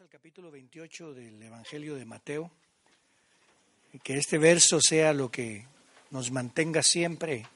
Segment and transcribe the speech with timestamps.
[0.00, 2.50] al capítulo 28 del Evangelio de Mateo.
[3.92, 5.66] Y que este verso sea lo que
[6.10, 7.46] nos mantenga siempre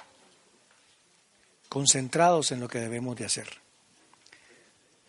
[1.70, 3.48] concentrados en lo que debemos de hacer.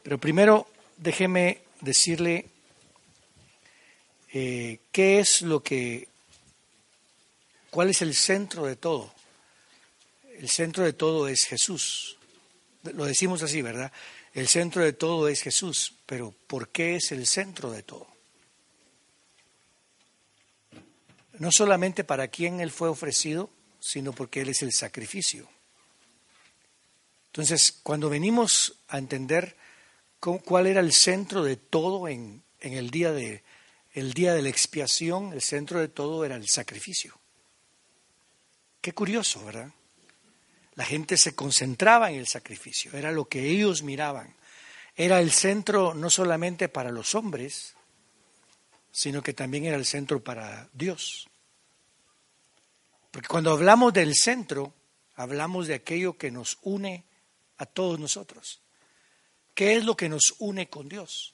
[0.04, 2.48] Pero primero déjeme decirle
[4.32, 6.08] eh, qué es lo que,
[7.70, 9.14] cuál es el centro de todo.
[10.38, 12.18] El centro de todo es Jesús.
[12.84, 13.92] Lo decimos así, ¿verdad?
[14.38, 18.06] El centro de todo es Jesús, pero ¿por qué es el centro de todo?
[21.40, 25.50] No solamente para quién Él fue ofrecido, sino porque Él es el sacrificio.
[27.26, 29.58] Entonces, cuando venimos a entender
[30.20, 33.44] cuál era el centro de todo en, en el, día de,
[33.94, 37.20] el día de la expiación, el centro de todo era el sacrificio.
[38.82, 39.72] Qué curioso, ¿verdad?
[40.78, 44.36] La gente se concentraba en el sacrificio, era lo que ellos miraban.
[44.96, 47.74] Era el centro no solamente para los hombres,
[48.92, 51.28] sino que también era el centro para Dios.
[53.10, 54.72] Porque cuando hablamos del centro,
[55.16, 57.04] hablamos de aquello que nos une
[57.58, 58.62] a todos nosotros.
[59.56, 61.34] ¿Qué es lo que nos une con Dios?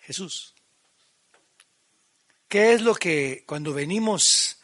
[0.00, 0.54] Jesús.
[2.48, 4.57] ¿Qué es lo que cuando venimos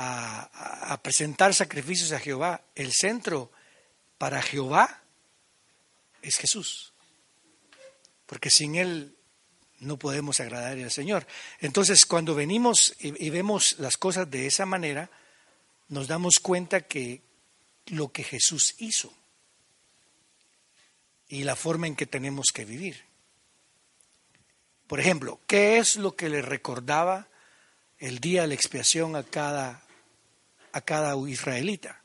[0.00, 3.50] a, presentar sacrificios a Jehová, el centro
[4.16, 5.02] para Jehová
[6.22, 6.92] es Jesús.
[8.26, 9.16] Porque sin Él
[9.80, 11.26] no podemos agradar al Señor.
[11.58, 15.10] Entonces, cuando venimos y, vemos las cosas de esa manera,
[15.88, 17.22] nos damos cuenta que
[17.86, 19.12] lo que Jesús hizo
[21.28, 23.04] y la forma en que tenemos que vivir.
[24.86, 27.28] Por ejemplo, ¿qué es lo que le recordaba
[27.98, 29.87] el día de la expiación a cada
[30.72, 32.02] a cada israelita.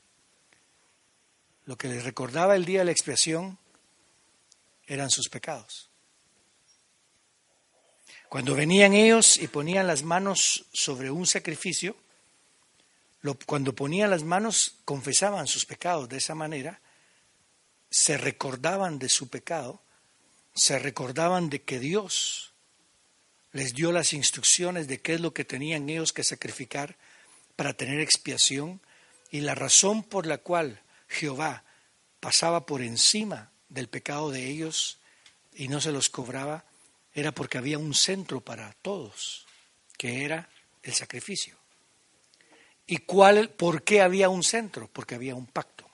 [1.66, 3.58] Lo que les recordaba el día de la expiación
[4.86, 5.88] eran sus pecados.
[8.28, 11.96] Cuando venían ellos y ponían las manos sobre un sacrificio,
[13.46, 16.80] cuando ponían las manos confesaban sus pecados de esa manera,
[17.90, 19.80] se recordaban de su pecado,
[20.54, 22.52] se recordaban de que Dios
[23.52, 26.96] les dio las instrucciones de qué es lo que tenían ellos que sacrificar
[27.56, 28.80] para tener expiación
[29.30, 31.64] y la razón por la cual Jehová
[32.20, 34.98] pasaba por encima del pecado de ellos
[35.54, 36.64] y no se los cobraba
[37.12, 39.46] era porque había un centro para todos,
[39.96, 40.48] que era
[40.82, 41.56] el sacrificio.
[42.86, 44.88] ¿Y cuál, por qué había un centro?
[44.92, 45.88] Porque había un pacto.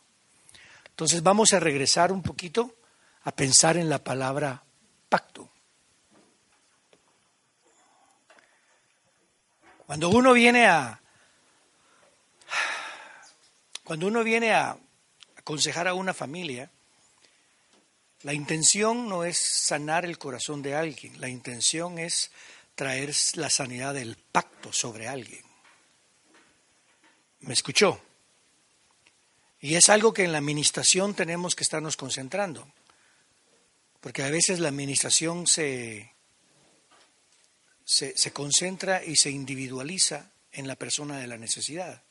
[0.89, 2.75] Entonces vamos a regresar un poquito
[3.23, 4.63] a pensar en la palabra
[5.09, 5.51] pacto.
[9.87, 11.00] Cuando uno viene a,
[13.91, 14.79] cuando uno viene a
[15.35, 16.71] aconsejar a una familia,
[18.23, 22.31] la intención no es sanar el corazón de alguien, la intención es
[22.77, 25.43] traer la sanidad del pacto sobre alguien.
[27.41, 28.01] ¿Me escuchó?
[29.61, 32.73] Y es algo que en la administración tenemos que estarnos concentrando,
[34.01, 36.13] porque a veces la administración se,
[37.85, 42.05] se, se concentra y se individualiza en la persona de la necesidad.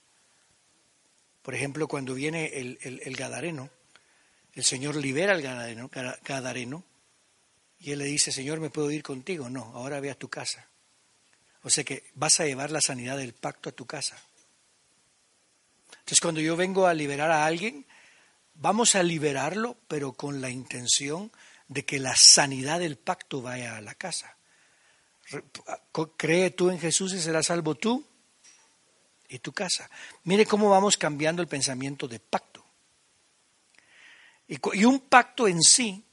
[1.50, 3.72] Por ejemplo, cuando viene el, Gadareno,
[4.54, 5.90] el Señor libera al Gadareno,
[6.24, 6.84] Gadareno
[7.80, 9.50] y él le dice, Señor, ¿me puedo ir contigo?
[9.50, 10.70] No, ahora ve a tu casa.
[11.64, 14.16] O sea que vas a llevar la sanidad del pacto a tu casa.
[15.90, 17.88] Entonces, cuando yo vengo a liberar a alguien,
[18.54, 21.32] vamos a liberarlo, pero con la intención
[21.68, 24.38] de que la sanidad del pacto vaya a la casa.
[26.16, 28.06] Cree tú en Jesús y serás salvo tú
[29.30, 29.90] y tu casa.
[30.24, 32.66] Mire cómo vamos cambiando el pensamiento de pacto.
[34.48, 36.04] Y, un pacto en sí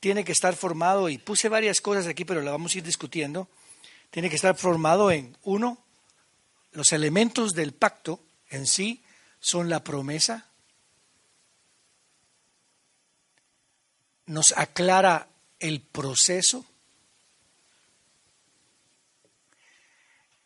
[0.00, 3.48] tiene que estar formado, y puse varias cosas aquí, pero la vamos a ir discutiendo,
[4.10, 5.78] tiene que estar formado en, uno,
[6.72, 9.02] los elementos del pacto en sí
[9.40, 10.46] son la promesa,
[14.24, 15.28] nos aclara
[15.58, 16.64] el proceso,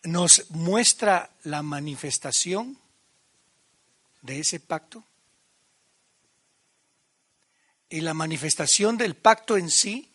[0.03, 2.79] nos muestra la manifestación
[4.23, 5.05] de ese pacto.
[7.89, 10.13] Y la manifestación del pacto en sí,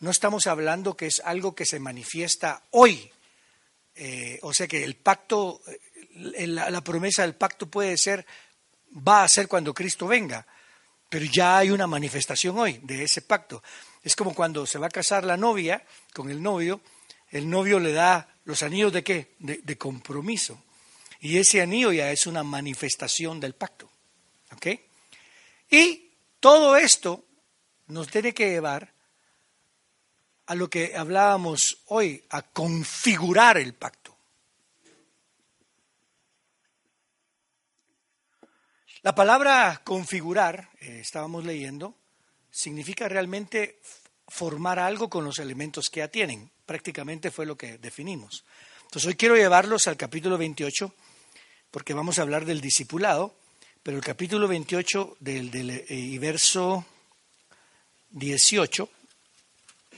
[0.00, 3.10] no estamos hablando que es algo que se manifiesta hoy.
[3.96, 8.24] Eh, o sea que el pacto, eh, la, la promesa del pacto puede ser,
[8.96, 10.46] va a ser cuando Cristo venga,
[11.08, 13.62] pero ya hay una manifestación hoy de ese pacto.
[14.04, 15.84] Es como cuando se va a casar la novia
[16.14, 16.80] con el novio,
[17.30, 19.34] el novio le da los anillos de qué?
[19.40, 20.64] De, compromiso.
[21.20, 23.90] Y ese anillo ya es una manifestación del pacto.
[24.52, 24.68] ¿Ok?
[25.68, 27.26] Y todo esto
[27.88, 28.94] nos tiene que llevar
[30.46, 34.16] a lo que hablábamos hoy, a configurar el pacto.
[39.02, 41.94] La palabra configurar, eh, estábamos leyendo,
[42.50, 43.78] significa realmente
[44.26, 46.50] formar algo con los elementos que ya tienen.
[46.68, 48.44] Prácticamente fue lo que definimos.
[48.82, 50.94] Entonces hoy quiero llevarlos al capítulo 28,
[51.70, 53.34] porque vamos a hablar del discipulado,
[53.82, 56.84] pero el capítulo 28 del, del eh, y verso
[58.10, 58.86] 18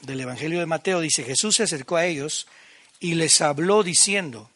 [0.03, 2.47] del Evangelio de Mateo dice, Jesús se acercó a ellos
[3.01, 4.49] y les habló diciendo,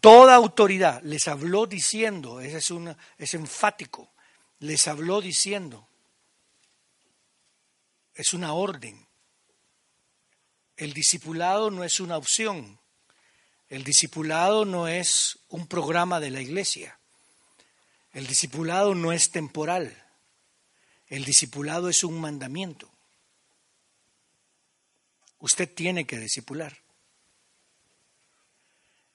[0.00, 2.72] toda autoridad, les habló diciendo, ese es,
[3.18, 4.10] es enfático,
[4.58, 5.86] les habló diciendo,
[8.16, 9.05] es una orden.
[10.76, 12.78] El discipulado no es una opción,
[13.68, 16.98] el discipulado no es un programa de la iglesia,
[18.12, 19.96] el discipulado no es temporal,
[21.08, 22.90] el discipulado es un mandamiento.
[25.38, 26.76] Usted tiene que discipular.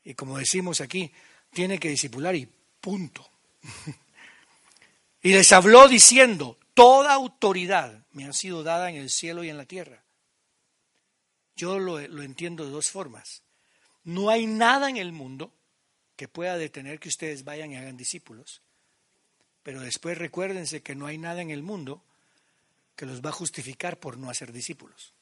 [0.03, 1.11] Y como decimos aquí,
[1.51, 2.49] tiene que discipular y
[2.79, 3.29] punto.
[5.21, 9.57] y les habló diciendo, toda autoridad me ha sido dada en el cielo y en
[9.57, 10.00] la tierra.
[11.56, 13.44] Yo lo, lo entiendo de dos formas.
[14.03, 15.53] No hay nada en el mundo
[16.15, 18.62] que pueda detener que ustedes vayan y hagan discípulos.
[19.63, 22.03] Pero después recuérdense que no hay nada en el mundo
[22.95, 25.13] que los va a justificar por no hacer discípulos.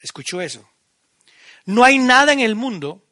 [0.00, 0.68] ¿Escuchó eso?
[1.66, 3.04] No hay nada en el mundo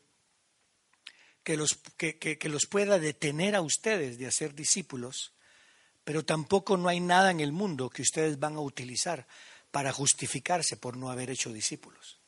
[1.42, 5.32] que los, que, los pueda detener a ustedes de hacer discípulos,
[6.04, 9.26] pero tampoco no hay nada en el mundo que ustedes van a utilizar
[9.70, 12.18] para justificarse por no haber hecho discípulos.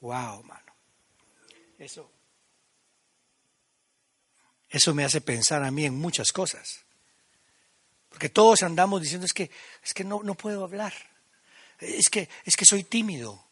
[0.00, 0.72] Wow, mano.
[1.78, 2.10] Eso,
[4.68, 6.84] eso me hace pensar a mí en muchas cosas.
[8.08, 9.50] Porque todos andamos diciendo es que
[9.82, 10.92] es que no, no puedo hablar.
[11.80, 13.44] Es que es que soy tímido.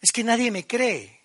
[0.00, 1.20] Es que nadie me cree.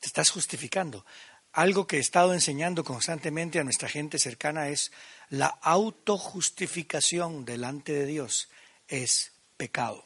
[0.00, 1.06] Te estás justificando.
[1.52, 4.92] Algo que he estado enseñando constantemente a nuestra gente cercana es
[5.28, 8.48] la autojustificación delante de Dios
[8.90, 10.02] es pecado.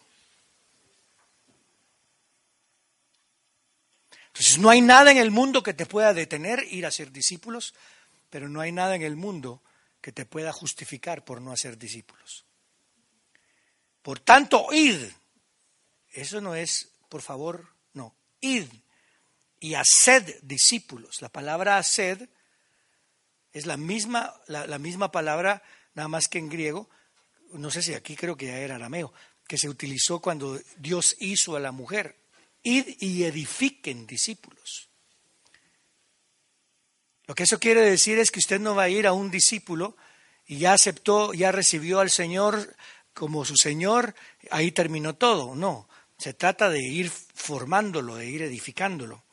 [4.27, 7.73] Entonces no hay nada en el mundo que te pueda detener ir a ser discípulos,
[8.31, 9.63] pero no hay nada en el mundo
[10.01, 12.45] que te pueda justificar por no hacer discípulos.
[14.03, 15.05] Por tanto, id.
[16.11, 18.67] Eso no es por favor, no, id
[19.61, 21.23] y haced discípulos.
[21.23, 22.29] La palabra haced
[23.53, 25.63] es la misma, la, misma palabra,
[25.95, 26.91] nada más que en griego,
[27.53, 29.13] no sé si aquí creo que ya era arameo,
[29.47, 32.17] que se utilizó cuando Dios hizo a la mujer.
[32.63, 34.89] Id y edifiquen discípulos.
[37.27, 39.97] Lo que eso quiere decir es que usted no va a ir a un discípulo
[40.47, 42.75] y ya aceptó, ya recibió al Señor
[43.15, 44.15] como su Señor,
[44.51, 45.55] ahí terminó todo.
[45.55, 45.89] No,
[46.19, 49.25] se trata de ir formándolo, de ir edificándolo,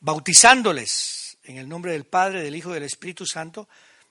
[0.00, 3.68] bautizándoles en el nombre del Padre, del Hijo y del Espíritu Santo.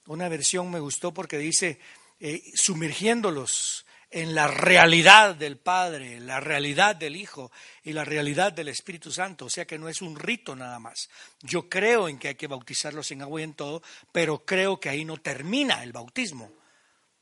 [0.07, 1.79] Una versión me gustó porque dice
[2.19, 7.51] eh, sumergiéndolos en la realidad del Padre, la realidad del Hijo
[7.83, 9.45] y la realidad del Espíritu Santo.
[9.45, 11.09] O sea que no es un rito nada más.
[11.41, 13.81] Yo creo en que hay que bautizarlos en agua y en todo,
[14.11, 16.51] pero creo que ahí no termina el bautismo,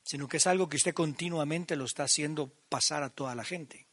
[0.02, 3.86] sino que es algo que usted continuamente lo está haciendo pasar a toda la gente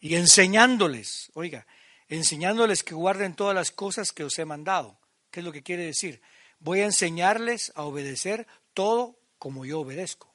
[0.00, 1.66] y enseñándoles, oiga,
[2.08, 4.98] enseñándoles que guarden todas las cosas que os he mandado.
[5.30, 6.20] ¿Qué es lo que quiere decir?
[6.60, 10.32] Voy a enseñarles a obedecer todo como yo obedezco.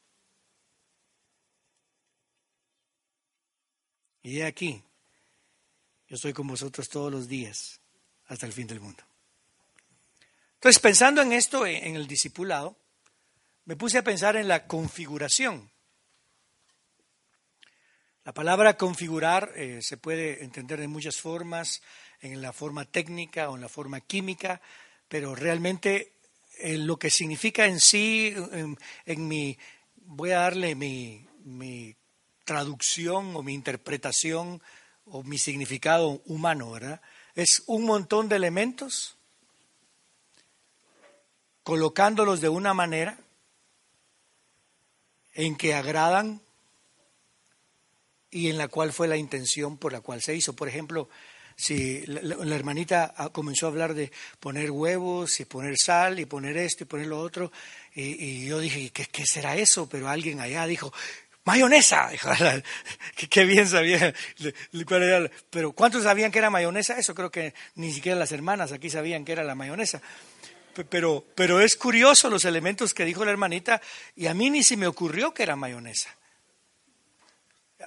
[4.23, 4.83] Y he aquí,
[6.07, 7.79] yo estoy con vosotros todos los días
[8.27, 9.03] hasta el fin del mundo.
[10.55, 12.77] Entonces, pensando en esto, en el discipulado,
[13.65, 15.71] me puse a pensar en la configuración
[18.23, 21.81] la palabra configurar eh, se puede entender de muchas formas,
[22.19, 24.61] en la forma técnica o en la forma química,
[25.07, 26.13] pero realmente
[26.59, 28.31] eh, lo que significa en sí,
[29.05, 29.57] en, mi,
[29.95, 31.95] voy a darle mi, mi,
[32.51, 34.61] traducción o mi interpretación
[35.05, 37.01] o mi significado humano, ¿verdad?
[37.33, 39.15] Es un montón de elementos
[41.63, 43.17] colocándolos de una manera
[45.33, 46.41] en que agradan
[48.29, 50.53] y en la cual fue la intención por la cual se hizo.
[50.53, 51.07] Por ejemplo,
[51.55, 56.57] si la, hermanita ah, comenzó a hablar de poner huevos y poner sal y poner
[56.57, 57.49] esto y poner lo otro,
[57.93, 59.87] y, yo dije, ¿qué, ¿qué, será eso?
[59.87, 60.91] Pero alguien allá dijo,
[61.45, 62.09] mayonesa.
[63.29, 64.13] qué bien sabía
[64.87, 65.31] cuál era.
[65.49, 66.97] Pero ¿cuántos sabían que era mayonesa?
[66.97, 70.01] Eso creo que ni siquiera las hermanas aquí sabían que era la mayonesa.
[70.89, 73.81] Pero, pero es curioso los elementos que dijo la hermanita
[74.15, 76.15] y a mí ni se me ocurrió que era mayonesa.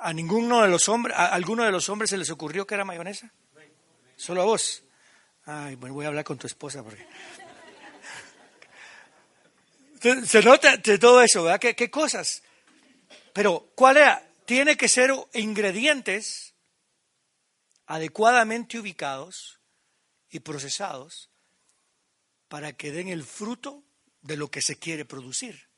[0.01, 2.85] ¿A ninguno de los hombres, a alguno de los hombres se les ocurrió que era
[2.85, 3.31] mayonesa?
[4.17, 4.83] Solo a vos.
[5.47, 7.07] Ay, bueno, voy a hablar con tu esposa porque.
[10.27, 11.59] Se nota de todo eso, ¿verdad?
[11.59, 12.43] ¿Qué, qué cosas?
[13.35, 14.31] Pero, ¿cuál era?
[14.47, 16.55] Tiene que ser ingredientes
[17.87, 19.59] adecuadamente ubicados
[20.31, 21.31] y procesados
[22.47, 23.83] para que den el fruto
[24.23, 25.69] de lo que se quiere producir.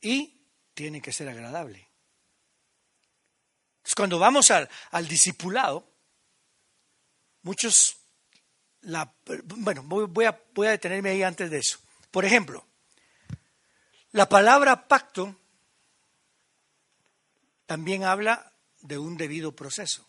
[0.00, 0.40] Y
[0.72, 1.86] tiene que ser agradable.
[3.76, 5.86] Entonces, cuando vamos al, al discipulado,
[7.42, 7.98] muchos,
[8.80, 11.78] la, bueno, voy a, voy a detenerme ahí antes de eso.
[12.10, 12.66] Por ejemplo,
[14.12, 15.42] la palabra pacto
[17.66, 20.06] también habla de un debido proceso.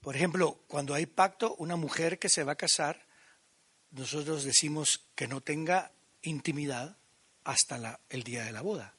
[0.00, 3.06] Por ejemplo, cuando hay pacto, una mujer que se va a casar,
[3.90, 5.90] nosotros decimos que no tenga
[6.22, 6.96] intimidad
[7.42, 8.94] hasta el día de la boda.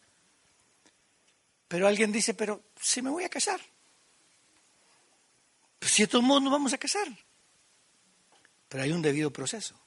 [1.67, 3.61] Pero alguien dice, pero si me voy a casar,
[5.79, 7.07] pues si de modos nos vamos a casar.
[8.67, 9.79] Pero hay un debido proceso.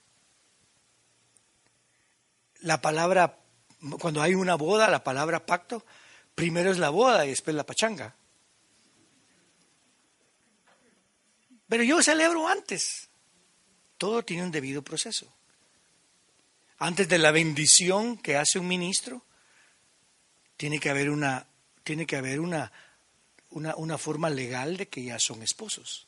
[2.62, 3.38] La palabra,
[4.00, 5.85] cuando hay una boda, la palabra pacto,
[6.35, 8.14] primero es la boda y después la pachanga.
[11.69, 13.09] Pero yo celebro antes.
[13.97, 15.33] Todo tiene un debido proceso.
[16.79, 19.23] Antes de la bendición que hace un ministro,
[20.57, 21.47] tiene que haber una,
[21.85, 22.73] tiene que haber una,
[23.50, 26.07] una, una forma legal de que ya son esposos.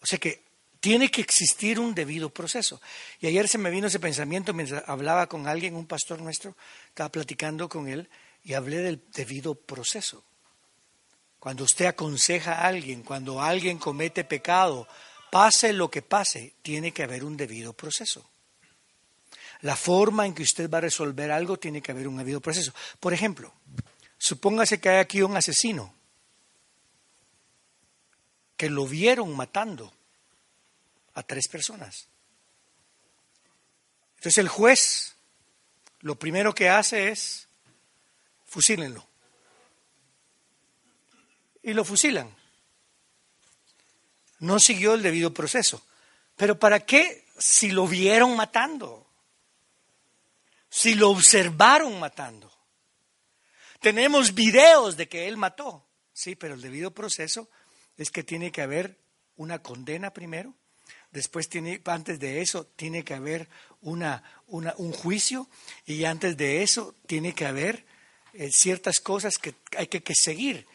[0.00, 0.47] O sea que
[0.80, 2.80] tiene que existir un debido proceso.
[3.20, 6.56] Y ayer se me vino ese pensamiento mientras hablaba con alguien, un pastor nuestro,
[6.88, 8.08] estaba platicando con él
[8.44, 10.24] y hablé del debido proceso.
[11.38, 14.88] Cuando usted aconseja a alguien, cuando alguien comete pecado,
[15.30, 18.28] pase lo que pase, tiene que haber un debido proceso.
[19.62, 22.72] La forma en que usted va a resolver algo tiene que haber un debido proceso.
[23.00, 23.52] Por ejemplo,
[24.16, 25.94] supóngase que hay aquí un asesino
[28.56, 29.92] que lo vieron matando
[31.18, 32.06] a tres personas.
[34.16, 35.16] Entonces el juez
[36.00, 37.48] lo primero que hace es
[38.46, 39.04] fusílenlo
[41.62, 42.34] y lo fusilan.
[44.38, 45.84] No siguió el debido proceso.
[46.36, 49.06] Pero ¿para qué si lo vieron matando?
[50.70, 52.52] Si lo observaron matando.
[53.80, 55.84] Tenemos videos de que él mató.
[56.12, 57.48] Sí, pero el debido proceso
[57.96, 58.96] es que tiene que haber
[59.36, 60.54] una condena primero.
[61.10, 63.48] Después tiene, antes de eso, tiene que haber
[63.80, 65.48] una, un juicio.
[65.86, 67.84] Y antes de eso, tiene que haber
[68.34, 70.66] eh, ciertas cosas que hay que, que seguir.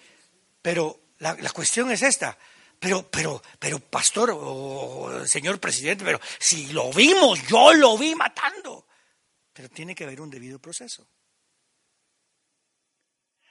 [0.62, 2.38] Pero la, cuestión es esta.
[2.80, 8.86] Pero, pero, pero, pastor o señor presidente, pero si lo vimos, yo lo vi matando.
[9.54, 11.08] Pero tiene que haber un debido proceso.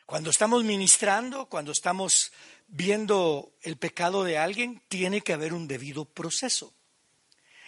[0.06, 2.32] Cuando estamos ministrando, cuando estamos
[2.66, 6.74] viendo el pecado de alguien, tiene que haber un debido proceso.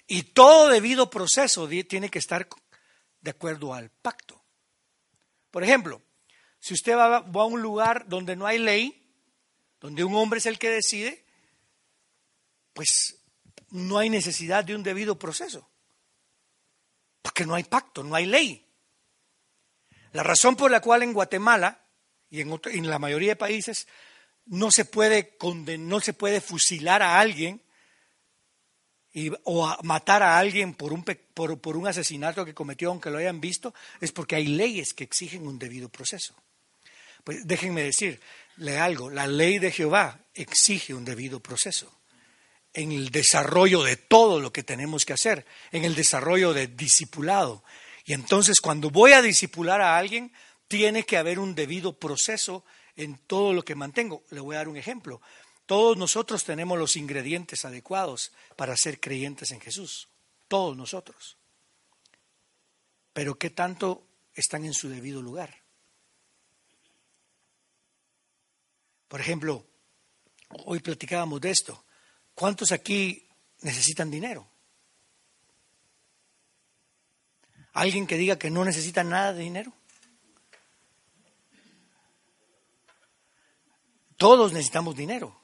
[0.06, 2.48] Y todo debido proceso tiene que estar
[3.20, 4.42] de acuerdo al pacto.
[5.50, 6.02] Por ejemplo,
[6.58, 9.06] si usted va, a un lugar donde no hay ley,
[9.80, 11.24] donde un hombre es el que decide,
[12.72, 13.18] pues
[13.70, 15.68] no hay necesidad de un debido proceso,
[17.22, 18.66] porque no hay pacto, no hay ley.
[20.12, 21.83] La razón por la cual en Guatemala
[22.34, 23.86] y en, la mayoría de países
[24.46, 25.36] no se puede
[25.78, 27.62] no se puede fusilar a alguien
[29.44, 33.40] o matar a alguien por un, por, por un asesinato que cometió aunque lo hayan
[33.40, 36.34] visto, es porque hay leyes que exigen un debido proceso.
[37.22, 38.20] Pues déjenme decir,
[38.56, 41.96] le algo, la ley de Jehová exige un debido proceso
[42.72, 47.62] en el desarrollo de todo lo que tenemos que hacer, en el desarrollo de discipulado.
[48.04, 50.32] Y entonces cuando voy a discipular a alguien,
[50.68, 52.64] tiene que haber un debido proceso
[52.96, 54.24] en todo lo que mantengo.
[54.30, 55.20] Le voy a dar un ejemplo.
[55.66, 60.08] Todos nosotros tenemos los ingredientes adecuados para ser creyentes en Jesús.
[60.48, 61.36] Todos nosotros.
[63.12, 65.62] Pero ¿qué tanto están en su debido lugar?
[69.08, 69.64] Por ejemplo,
[70.64, 71.84] hoy platicábamos de esto.
[72.34, 73.28] ¿Cuántos aquí
[73.60, 74.48] necesitan dinero?
[77.72, 79.72] ¿Alguien que diga que no necesita nada de dinero?
[84.24, 85.38] Todos necesitamos dinero.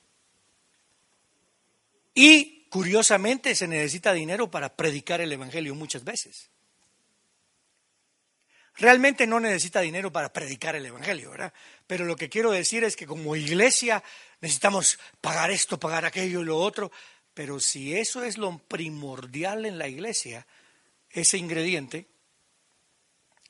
[2.14, 6.50] Y curiosamente se necesita dinero para predicar el Evangelio muchas veces
[8.80, 11.52] realmente no necesita dinero para predicar el Evangelio, ¿verdad?
[11.86, 14.02] Pero lo que quiero decir es que como iglesia
[14.40, 16.90] necesitamos pagar esto, pagar aquello y lo otro,
[17.34, 20.46] Pero si eso es lo primordial en la iglesia,
[21.10, 22.08] ese ingrediente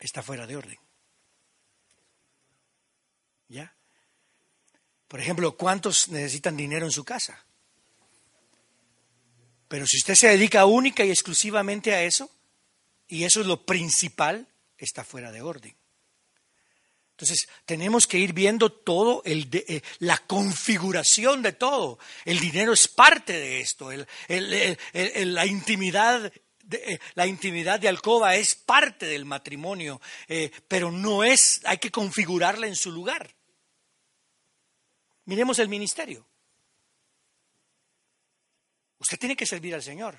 [0.00, 0.78] está fuera de orden.
[3.48, 3.72] ¿Ya?
[5.10, 7.44] Por ejemplo, ¿cuántos necesitan dinero en su casa?
[9.66, 12.30] Pero si usted se dedica única y exclusivamente a eso,
[13.08, 14.46] y eso es lo principal,
[14.78, 15.74] está fuera de orden.
[17.10, 21.98] Entonces, tenemos que ir viendo todo, el eh, la configuración de todo.
[22.24, 23.90] El dinero es parte de esto,
[24.28, 31.24] la intimidad de, eh, la intimidad de alcoba es parte del matrimonio, eh, pero no
[31.24, 33.34] es, hay que configurarla en su lugar.
[35.30, 36.26] Miremos el ministerio.
[38.98, 40.18] Usted tiene que servir al Señor,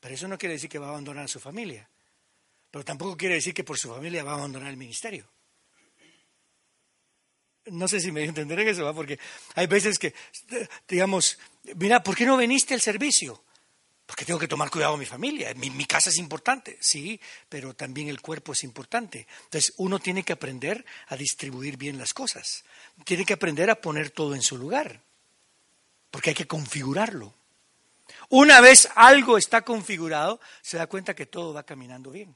[0.00, 1.88] pero eso no quiere decir que va a abandonar a su familia,
[2.68, 5.30] pero tampoco quiere decir que por su familia va a abandonar el ministerio.
[7.66, 9.20] No sé si me entenderé eso, porque
[9.54, 10.12] hay veces que,
[10.88, 11.38] digamos,
[11.76, 13.44] mira, ¿por qué no viniste al servicio?
[14.08, 15.52] Porque tengo que tomar cuidado de mi familia.
[15.52, 19.26] Mi, mi, casa es importante, sí, pero también el cuerpo es importante.
[19.44, 22.64] Entonces, uno tiene que aprender a distribuir bien las cosas.
[23.04, 25.02] Tiene que aprender a poner todo en su lugar,
[26.10, 27.34] porque hay que configurarlo.
[28.30, 32.34] Una vez algo está configurado, se da cuenta que todo va caminando bien.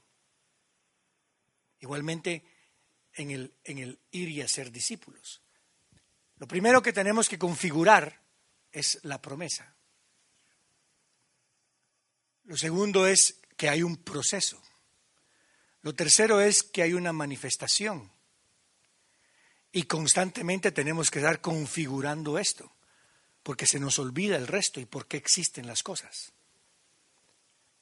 [1.81, 2.45] Igualmente,
[3.14, 5.41] en el, en el ir y hacer discípulos.
[6.37, 8.21] Lo primero que tenemos que configurar
[8.71, 9.75] es la promesa.
[12.44, 14.61] Lo segundo es que hay un proceso.
[15.82, 18.11] Lo tercero es que hay una manifestación.
[19.72, 22.72] Y constantemente tenemos que estar configurando esto,
[23.42, 26.32] porque se nos olvida el resto y por qué existen las cosas.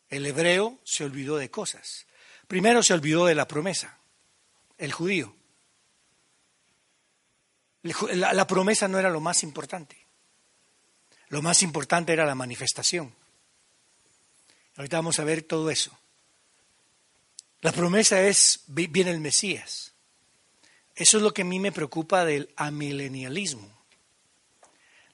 [0.08, 2.06] El hebreo se olvidó de cosas.
[2.46, 4.00] Primero se olvidó de la promesa
[4.80, 5.36] el judío.
[7.82, 10.06] La, promesa no era lo más importante.
[11.28, 13.14] Lo más importante era la manifestación.
[14.80, 15.94] Ahorita vamos a ver todo eso.
[17.60, 19.92] La promesa es, viene el Mesías.
[20.94, 23.70] Eso es lo que a mí me preocupa del amilenialismo.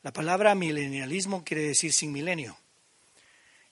[0.05, 2.57] La palabra amilenialismo quiere decir sin milenio.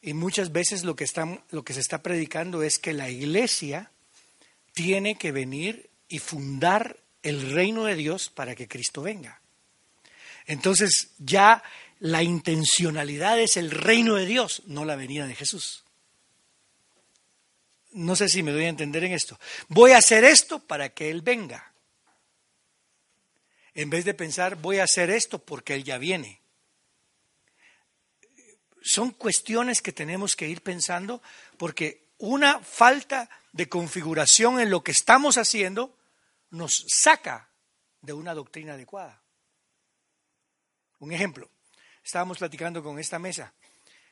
[0.02, 1.06] Y muchas veces lo que,
[1.50, 3.92] lo que se está predicando es que la iglesia
[4.72, 9.40] tiene que venir y fundar el reino de Dios para que Cristo venga.
[10.46, 11.62] Entonces ya
[12.00, 15.83] la intencionalidad es el reino de Dios, no la venida de Jesús.
[17.94, 19.38] No sé si me doy a entender en esto.
[19.68, 21.72] Voy a hacer esto para que Él venga.
[23.72, 26.40] En vez de pensar, voy a hacer esto porque Él ya viene.
[28.82, 31.22] Son cuestiones que tenemos que ir pensando
[31.56, 35.96] porque una falta de configuración en lo que estamos haciendo
[36.50, 37.48] nos saca
[38.00, 39.22] de una doctrina adecuada.
[40.98, 41.48] Un ejemplo,
[42.02, 43.54] estábamos platicando con esta mesa,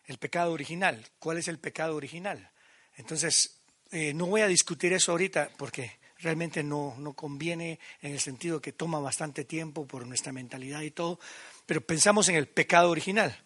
[0.04, 1.04] el pecado original.
[1.18, 2.52] ¿Cuál es el pecado original?
[2.96, 3.61] Entonces,
[3.92, 8.60] eh, no voy a discutir eso ahorita porque realmente no, no conviene en el sentido
[8.60, 11.20] que toma bastante tiempo por nuestra mentalidad y todo,
[11.66, 13.38] pero pensamos en el pecado original.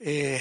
[0.00, 0.40] Eh,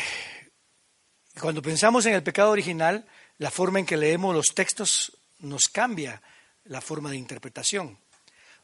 [1.40, 3.06] cuando pensamos en el pecado original,
[3.40, 6.22] la forma en que leemos los textos nos cambia
[6.66, 7.98] la forma de interpretación.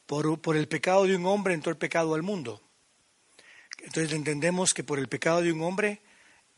[0.06, 2.62] Por, por, el pecado de un hombre entró el pecado al mundo.
[3.80, 6.02] Entonces entendemos que por el pecado de un hombre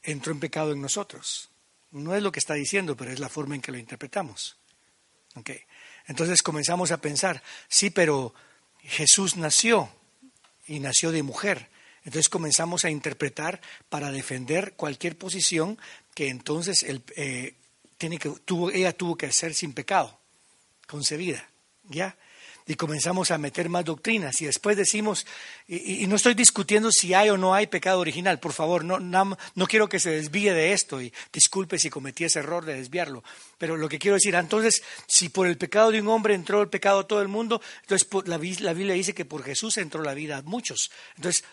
[0.04, 1.51] entró un pecado en nosotros.
[1.92, 4.58] No es lo que está diciendo, pero es la forma en que lo interpretamos.
[5.36, 5.62] Okay.
[6.08, 8.34] Entonces comenzamos a pensar, sí, pero
[8.84, 9.90] Jesús nació
[10.68, 11.70] y nació de mujer.
[12.04, 15.78] Entonces comenzamos a interpretar para defender cualquier posición
[16.16, 17.56] que entonces eh,
[17.98, 20.18] tiene que, tuvo, ella tuvo que ser sin pecado,
[20.88, 21.48] concebida,
[21.84, 22.18] ¿ya?
[22.68, 25.26] Y comenzamos a meter más doctrinas y después decimos,
[25.68, 29.68] y, no estoy discutiendo si hay o no hay pecado original, por favor, no, no,
[29.68, 33.24] quiero que se desvíe de esto y disculpe si cometí ese error de desviarlo,
[33.58, 36.70] pero lo que quiero decir, entonces, si por el pecado de un hombre entró el
[36.70, 40.14] pecado a todo el mundo, entonces la, la Biblia dice que por Jesús entró la
[40.14, 40.92] vida a muchos.
[41.16, 41.44] Entonces,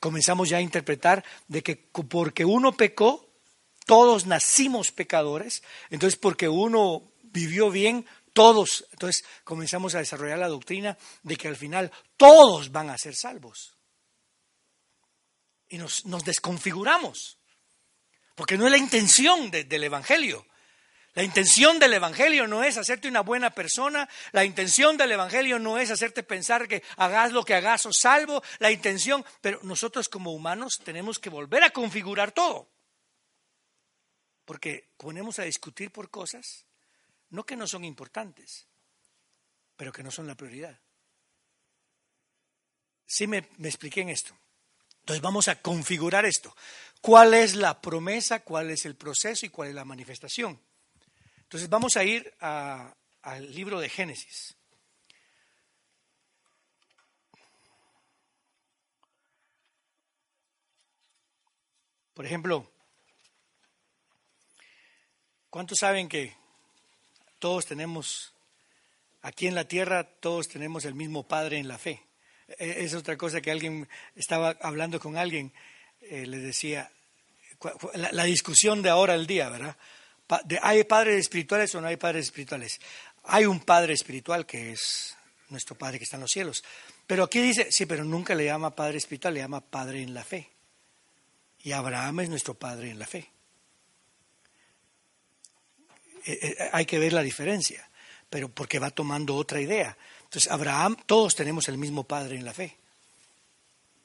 [0.00, 3.28] comenzamos ya a interpretar de que porque uno pecó,
[3.86, 10.98] todos nacimos pecadores, entonces porque uno vivió bien, todos, entonces comenzamos a desarrollar la doctrina
[11.22, 13.78] de que al final todos van a ser salvos.
[15.70, 17.38] Y nos, desconfiguramos,
[18.34, 20.46] porque no es la intención del Evangelio.
[21.14, 25.78] La intención del Evangelio no es hacerte una buena persona, la intención del Evangelio no
[25.78, 30.32] es hacerte pensar que hagas lo que hagas o salvo, la intención, pero nosotros como
[30.32, 32.68] humanos tenemos que volver a configurar todo.
[34.44, 36.65] Porque ponemos a discutir por cosas,
[37.36, 38.66] no que no son importantes,
[39.76, 40.80] pero que no son la prioridad.
[43.04, 44.34] Sí me, expliqué en esto.
[45.00, 46.56] Entonces vamos a configurar esto.
[47.02, 48.40] ¿Cuál es la promesa?
[48.40, 49.44] ¿Cuál es el proceso?
[49.44, 50.58] ¿Y cuál es la manifestación?
[51.42, 54.56] Entonces vamos a ir al libro de Génesis.
[62.14, 62.72] Por ejemplo,
[65.50, 66.45] ¿cuántos saben que
[67.38, 68.34] todos tenemos,
[69.22, 72.02] aquí en la tierra, todos tenemos el mismo Padre en la fe?
[72.58, 75.52] E, es otra cosa que alguien estaba hablando con alguien,
[76.00, 76.90] eh, le decía,
[77.94, 79.76] la, discusión de ahora al día, ¿verdad?
[80.62, 82.80] ¿Hay padres espirituales o no hay padres espirituales?
[83.24, 85.16] Hay un Padre espiritual que es
[85.48, 86.62] nuestro Padre que está en los cielos.
[87.06, 90.24] Pero aquí dice, sí, pero nunca le llama Padre espiritual, le llama Padre en la
[90.24, 90.50] fe.
[91.66, 93.28] Y Abraham es nuestro padre en la fe.
[96.26, 97.88] Eh, eh, hay que ver la diferencia,
[98.28, 99.96] pero porque va tomando otra idea.
[100.24, 102.76] Entonces, Abraham, todos tenemos el mismo padre en la fe.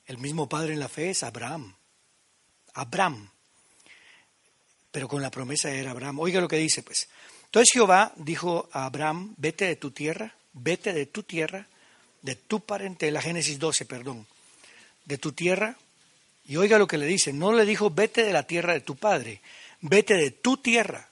[0.06, 1.74] El mismo padre en la fe es Abraham.
[2.74, 3.30] Abraham.
[4.92, 6.20] Pero con la promesa era Abraham.
[6.20, 7.10] Oiga lo que dice, pues.
[7.46, 11.68] Entonces Jehová dijo a Abraham, vete de tu tierra, vete de tu tierra,
[12.22, 14.28] de tu parentela, Génesis 12, perdón,
[15.06, 15.76] de tu tierra
[16.46, 18.96] y oiga lo que le dice, no le dijo, vete de la tierra de tu
[18.96, 19.42] padre,
[19.82, 21.08] vete de tu tierra,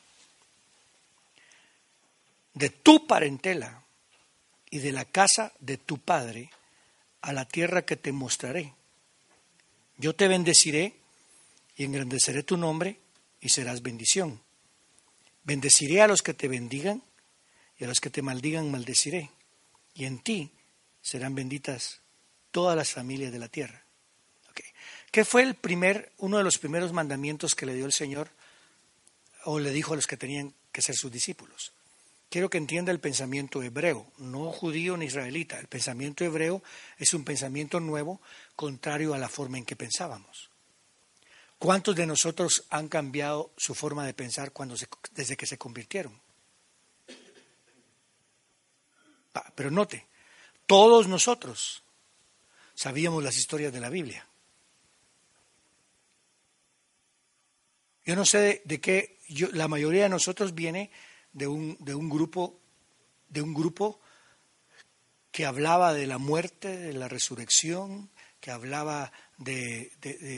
[2.59, 3.85] de tu parentela
[4.69, 6.49] y de la casa de tu padre
[7.21, 8.73] a la tierra que te mostraré.
[9.95, 10.93] Yo te bendeciré
[11.77, 12.99] y engrandeceré tu nombre
[13.39, 14.41] y serás bendición.
[15.45, 17.01] Bendeciré a los que te bendigan
[17.77, 19.29] y a los que te maldigan maldeciré.
[19.93, 20.51] Y en ti
[21.01, 22.01] serán benditas
[22.51, 23.85] todas las familias de la tierra.
[25.11, 28.29] ¿Qué fue el primer, uno de los primeros mandamientos que le dio el Señor
[29.45, 31.71] o le dijo a los que tenían que ser sus discípulos?
[32.29, 35.59] Quiero que entienda el pensamiento hebreo, no judío ni israelita.
[35.59, 36.61] El pensamiento hebreo
[36.97, 38.21] es un pensamiento nuevo,
[38.55, 40.51] contrario a la forma en que pensábamos.
[41.57, 44.75] ¿Cuántos de nosotros han cambiado su forma de pensar cuando
[45.11, 46.21] desde que se convirtieron?
[49.55, 50.07] Pero note,
[50.67, 51.83] todos nosotros
[52.75, 54.27] sabíamos las historias de la Biblia.
[58.05, 59.19] Yo no sé de, qué,
[59.51, 60.91] la mayoría de nosotros viene
[61.33, 62.59] de un, de un grupo,
[63.27, 63.99] de un grupo
[65.31, 69.91] que hablaba de la muerte, de la resurrección, que hablaba de,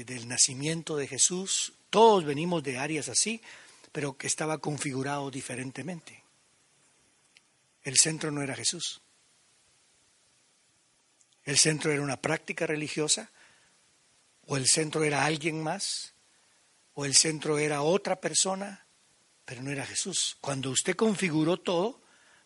[0.06, 1.74] del nacimiento de Jesús.
[1.90, 3.42] Todos venimos de áreas así,
[3.92, 6.24] pero que estaba configurado diferentemente.
[7.84, 9.02] El centro no era Jesús.
[11.44, 13.32] El centro era una práctica religiosa
[14.46, 16.14] o el centro era alguien más
[16.94, 18.86] o el centro era otra persona,
[19.52, 20.38] pero no era Jesús.
[20.40, 22.00] Cuando usted configuró todo,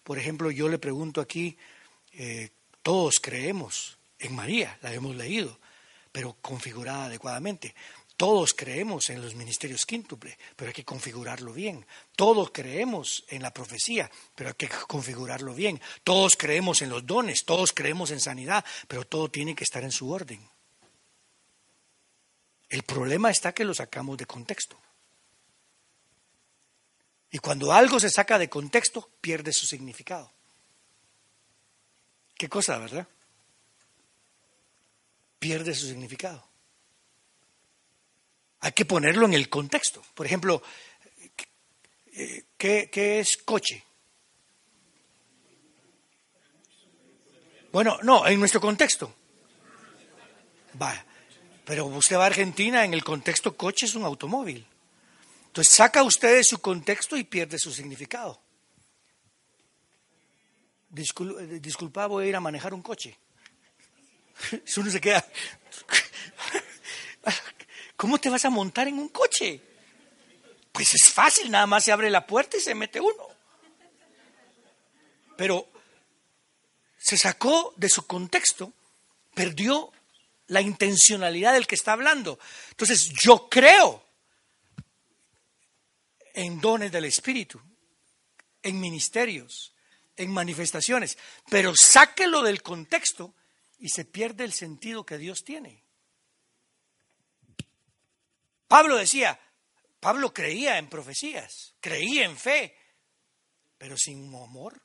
[0.04, 1.56] por ejemplo, yo le pregunto aquí,
[2.14, 2.50] eh,
[2.82, 5.60] todos creemos en María, la hemos leído,
[6.12, 7.76] pero configurada adecuadamente.
[8.18, 11.86] Todos creemos en los ministerios quíntuple, pero hay que configurarlo bien.
[12.16, 15.80] Todos creemos en la profecía, pero hay que configurarlo bien.
[16.04, 19.92] Todos creemos en los dones, todos creemos en sanidad, pero todo tiene que estar en
[19.92, 20.50] su orden.
[22.68, 24.80] El problema está que lo sacamos de contexto.
[27.36, 30.32] Y cuando algo se saca de contexto, pierde su significado.
[32.34, 33.06] ¿Qué cosa, verdad?
[35.38, 36.48] Pierde su significado.
[38.62, 40.02] Hay que ponerlo en el contexto.
[40.14, 40.64] Por ejemplo,
[42.58, 43.84] ¿qué, es coche?
[47.74, 49.14] Bueno, no, en nuestro contexto.
[50.82, 51.06] Va.
[51.66, 54.66] Pero usted a Argentina, en el contexto coche es un automóvil.
[55.56, 58.42] Entonces saca usted de su contexto y pierde su significado.
[60.90, 63.18] disculpa, voy a ir a manejar un coche.
[64.66, 65.26] Si uno se queda.
[67.96, 69.62] ¿Cómo te vas a montar en un coche?
[70.74, 73.30] Pues es fácil, nada más se abre la puerta y se mete uno.
[75.38, 75.70] Pero
[76.98, 78.74] se sacó de su contexto,
[79.34, 79.94] perdió
[80.48, 82.40] la intencionalidad del que está hablando.
[82.72, 84.05] Entonces, yo creo
[86.36, 87.62] en dones del Espíritu,
[88.62, 89.74] en ministerios,
[90.18, 91.18] en manifestaciones,
[91.50, 93.34] pero sáquelo del contexto
[93.80, 95.84] y se pierde el sentido que Dios tiene.
[98.68, 99.40] Pablo decía,
[100.00, 102.76] Pablo creía en profecías, creía en fe,
[103.78, 104.82] pero sin amor.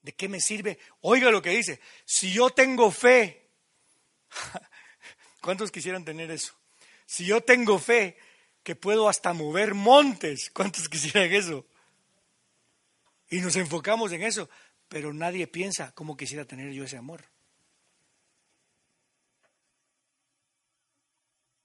[0.00, 0.78] ¿De qué me sirve?
[1.00, 3.50] Oiga lo que dice, si yo tengo fe,
[5.42, 6.54] ¿cuántos quisieran tener eso?
[7.04, 8.16] Si yo tengo fe
[8.66, 11.64] que puedo hasta mover montes, ¿cuántos quisieran eso?
[13.30, 14.50] Y nos enfocamos en eso,
[14.88, 17.24] pero nadie piensa cómo quisiera tener yo ese amor.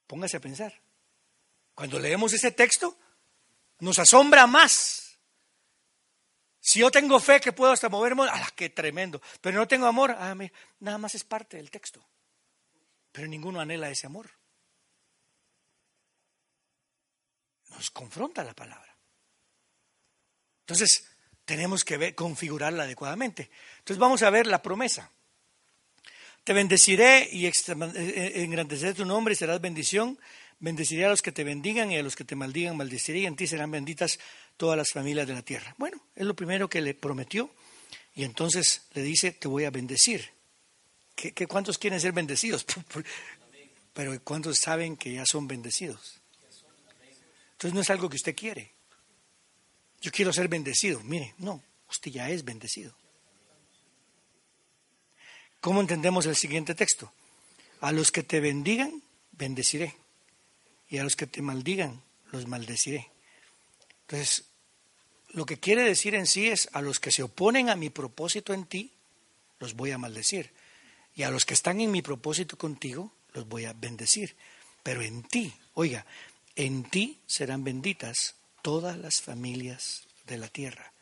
[0.06, 0.80] Póngase a pensar.
[1.74, 2.96] Cuando leemos ese texto,
[3.80, 5.18] nos asombra más.
[6.60, 9.20] Si yo tengo fe que puedo hasta moverme, ¡ah, qué tremendo!
[9.42, 10.36] Pero no tengo amor, ah,
[10.80, 12.08] nada más es parte del texto.
[13.12, 14.41] Pero ninguno anhela ese amor.
[17.82, 18.96] Nos confronta la palabra.
[20.60, 21.04] Entonces,
[21.46, 23.50] tenemos que ver, configurarla adecuadamente.
[23.80, 25.10] Entonces, vamos a ver la promesa.
[26.44, 30.20] Te bendeciré y eh, eh, engrandeceré tu nombre y serás bendición.
[30.60, 33.36] Bendeciré a los que te bendigan y a los que te maldigan, maldeciré y en
[33.36, 34.20] ti serán benditas
[34.56, 35.74] todas las familias de la tierra.
[35.80, 37.50] Bueno, es lo primero que le prometió
[38.14, 40.30] y entonces le dice, te voy a bendecir.
[41.16, 42.64] ¿Qué, cuántos quieren ser bendecidos?
[43.94, 46.21] Pero ¿cuántos saben que ya son bendecidos?
[47.62, 48.72] Entonces no es algo que usted quiere.
[50.02, 51.00] Yo quiero ser bendecido.
[51.04, 52.92] Mire, no, usted ya es bendecido.
[55.60, 57.14] ¿Cómo entendemos el siguiente texto?
[57.82, 59.96] A los que te bendigan, bendeciré.
[60.90, 63.12] Y a los que te maldigan, los maldeciré.
[64.08, 64.46] Entonces,
[65.30, 68.56] lo que quiere decir en sí es, a los que se oponen a mi propósito
[68.56, 68.92] en ti,
[69.60, 70.52] los voy a maldecir.
[71.14, 74.36] Y a los que están en mi propósito contigo, los voy a bendecir.
[74.82, 76.08] Pero en ti, oiga,
[76.56, 80.94] en ti serán benditas todas las familias de la tierra.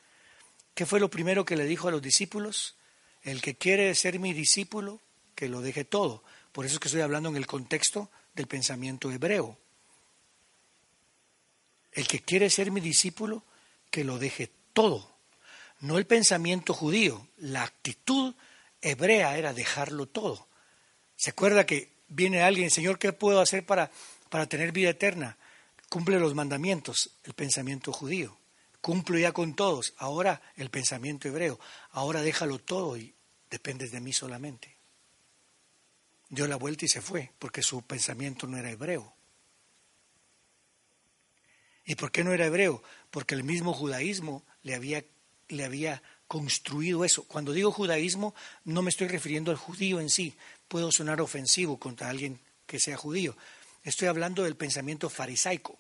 [0.74, 2.76] ¿Qué fue lo primero que le dijo a los discípulos?
[3.22, 5.02] El que quiere ser mi discípulo,
[5.36, 6.24] que lo deje todo.
[6.52, 9.58] Por eso es que estoy hablando en el contexto del pensamiento hebreo.
[11.92, 13.44] El que quiere ser mi discípulo,
[13.92, 15.12] que lo deje todo.
[15.82, 18.36] No el pensamiento judío, la actitud
[18.82, 20.48] hebrea era dejarlo todo.
[21.16, 23.92] ¿Se acuerda que viene alguien, Señor, ¿qué puedo hacer para,
[24.30, 25.38] para tener vida eterna?
[25.90, 28.40] Cumple los mandamientos, el pensamiento judío
[28.82, 31.60] cumplo ya con todos, ahora el pensamiento hebreo,
[31.92, 33.14] ahora déjalo todo y
[33.50, 34.78] dependes de mí solamente.
[36.30, 39.14] Dio la vuelta y se fue, porque su pensamiento no era hebreo.
[41.86, 42.84] ¿Y por qué no era hebreo?
[43.10, 45.04] Porque el mismo judaísmo le había,
[45.48, 47.24] le había construido eso.
[47.24, 50.36] Cuando digo judaísmo, no me estoy refiriendo al judío en sí.
[50.68, 53.36] Puedo sonar ofensivo contra alguien que sea judío.
[53.84, 55.80] Estoy hablando del pensamiento farisaico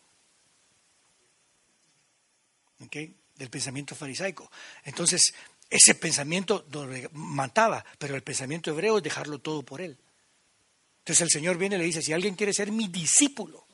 [2.79, 4.49] del pensamiento farisaico.
[4.83, 5.33] Entonces,
[5.69, 6.65] ese pensamiento
[7.13, 9.97] mataba, pero el pensamiento hebreo es dejarlo todo por él.
[10.99, 13.67] Entonces el Señor viene y le dice, si alguien quiere ser mi discípulo,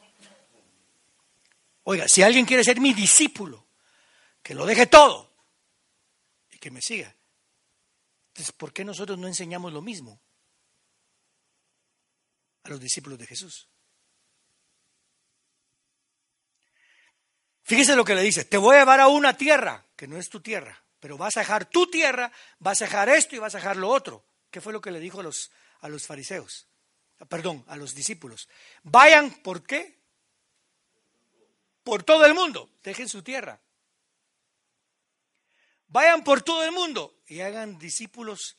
[1.83, 3.65] oiga, si alguien quiere ser mi discípulo,
[4.41, 5.31] que lo deje todo
[6.51, 7.13] y que me siga.
[8.29, 10.19] Entonces, ¿por qué nosotros no enseñamos lo mismo
[12.63, 13.67] a los discípulos de Jesús?
[17.65, 20.29] Fíjese lo que le dice, te voy a llevar a una tierra que no es
[20.29, 23.57] tu tierra, pero vas a dejar tu tierra, vas a dejar esto y vas a
[23.57, 24.23] dejar lo otro.
[24.51, 25.49] ¿Qué fue lo que le dijo a los,
[25.81, 26.67] a los fariseos?
[27.27, 28.47] Perdón, a los discípulos.
[28.83, 29.97] Vayan, ¿por qué?
[31.83, 33.59] Por todo el mundo, dejen su tierra.
[35.87, 38.57] Vayan por todo el mundo y hagan discípulos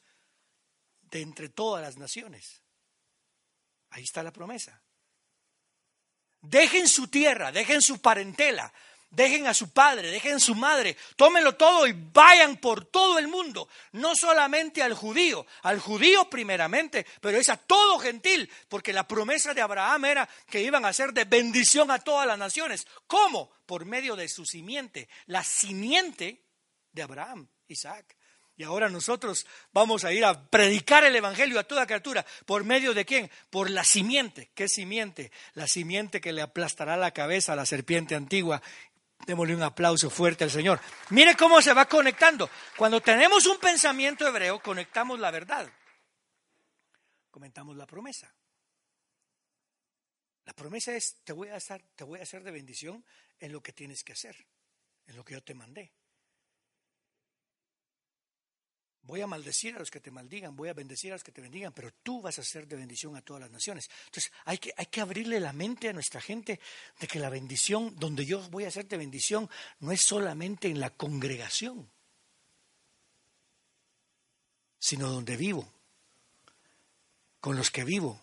[1.02, 2.60] de entre todas las naciones.
[3.90, 4.82] Ahí está la promesa.
[6.40, 8.72] Dejen su tierra, dejen su parentela,
[9.10, 13.28] Dejen a su padre, dejen a su madre, tómenlo todo y vayan por todo el
[13.28, 19.06] mundo, no solamente al judío, al judío primeramente, pero es a todo gentil, porque la
[19.06, 22.86] promesa de Abraham era que iban a ser de bendición a todas las naciones.
[23.06, 23.50] ¿Cómo?
[23.64, 26.42] Por medio de su simiente, la simiente
[26.92, 28.16] de Abraham, Isaac.
[28.58, 32.24] Y ahora nosotros vamos a ir a predicar el Evangelio a toda criatura.
[32.46, 33.30] ¿Por medio de quién?
[33.50, 34.50] Por la simiente.
[34.54, 35.30] ¿Qué simiente?
[35.52, 38.62] La simiente que le aplastará la cabeza a la serpiente antigua
[39.24, 40.80] Démosle un aplauso fuerte al Señor.
[41.10, 42.50] Mire cómo se va conectando.
[42.76, 45.68] Cuando tenemos un pensamiento hebreo, conectamos la verdad.
[47.30, 48.32] Comentamos la promesa.
[50.44, 53.04] La promesa es, te voy, a hacer, te voy a hacer de bendición
[53.40, 54.46] en lo que tienes que hacer,
[55.06, 55.92] en lo que yo te mandé.
[59.06, 61.40] Voy a maldecir a los que te maldigan, voy a bendecir a los que te
[61.40, 63.88] bendigan, pero tú vas a ser de bendición a todas las naciones.
[64.06, 66.58] Entonces hay que, hay que abrirle la mente a nuestra gente
[66.98, 70.90] de que la bendición, donde yo voy a hacerte bendición, no es solamente en la
[70.90, 71.88] congregación,
[74.78, 75.72] sino donde vivo,
[77.40, 78.20] con los que vivo,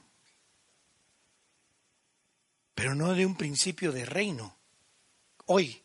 [2.75, 4.57] pero no de un principio de reino.
[5.45, 5.81] Hoy,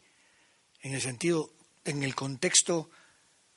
[0.81, 1.53] en el sentido,
[1.85, 2.91] en el contexto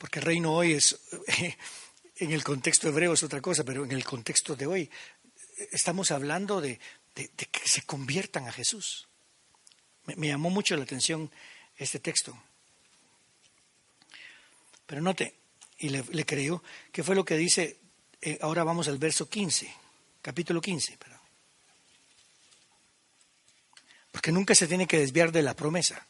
[0.01, 0.97] porque el reino hoy es,
[2.15, 4.89] en el contexto hebreo es otra cosa, pero en el contexto de hoy
[5.71, 6.79] estamos hablando de,
[7.13, 9.07] que se conviertan a Jesús.
[10.05, 11.29] Me, llamó mucho la atención
[11.77, 12.35] este texto.
[14.87, 15.35] Pero note,
[15.77, 17.79] y le, creyó, que fue lo que dice,
[18.21, 19.71] eh, ahora vamos al verso 15,
[20.23, 21.19] capítulo 15, perdón.
[24.11, 26.07] Porque nunca se tiene que desviar de la promesa.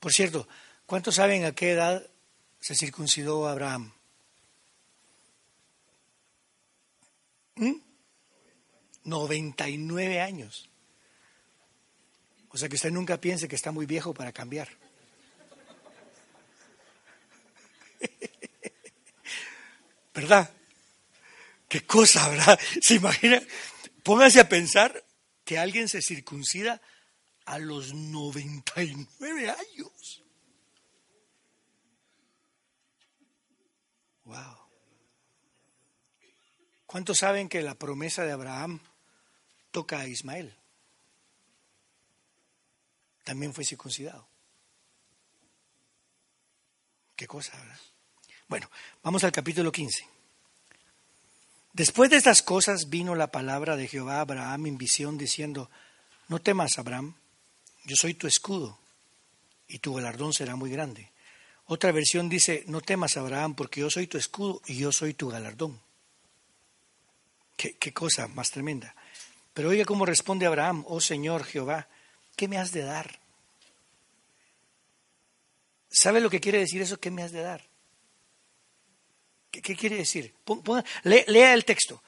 [0.00, 0.48] Por cierto,
[0.86, 2.04] ¿cuántos saben a qué edad
[2.58, 3.92] se circuncidó Abraham?
[9.04, 10.22] 99 ¿Mm?
[10.22, 10.70] años.
[12.48, 14.68] O sea que usted nunca piense que está muy viejo para cambiar.
[20.14, 20.50] ¿Verdad?
[21.68, 22.58] ¿Qué cosa, verdad?
[22.80, 23.40] ¿Se imagina?
[24.02, 25.04] Póngase a pensar
[25.44, 26.80] que alguien se circuncida
[27.50, 30.22] a los 99 años.
[34.24, 34.56] Wow.
[36.86, 38.78] ¿Cuántos saben que la promesa de Abraham
[39.72, 40.54] toca a Ismael?
[43.24, 44.28] También fue circuncidado.
[47.16, 47.52] Qué cosa.
[48.46, 48.70] Bueno,
[49.02, 50.08] vamos al capítulo 15.
[51.72, 55.68] Después de estas cosas vino la palabra de Jehová a Abraham en visión diciendo,
[56.28, 57.16] no temas, Abraham,
[57.84, 58.78] yo soy tu escudo
[59.68, 61.10] y tu galardón será muy grande.
[61.66, 65.28] Otra versión dice, no temas, Abraham, porque yo soy tu escudo y yo soy tu
[65.28, 65.80] galardón.
[67.56, 68.94] Qué, cosa más tremenda.
[69.52, 71.88] Pero oiga cómo responde Abraham, oh Señor Jehová,
[72.34, 73.20] ¿qué me has de dar?
[75.90, 76.98] ¿Sabe lo que quiere decir eso?
[76.98, 77.62] ¿Qué me has de dar?
[79.50, 80.34] ¿Qué, quiere decir?
[81.04, 82.02] lea el texto.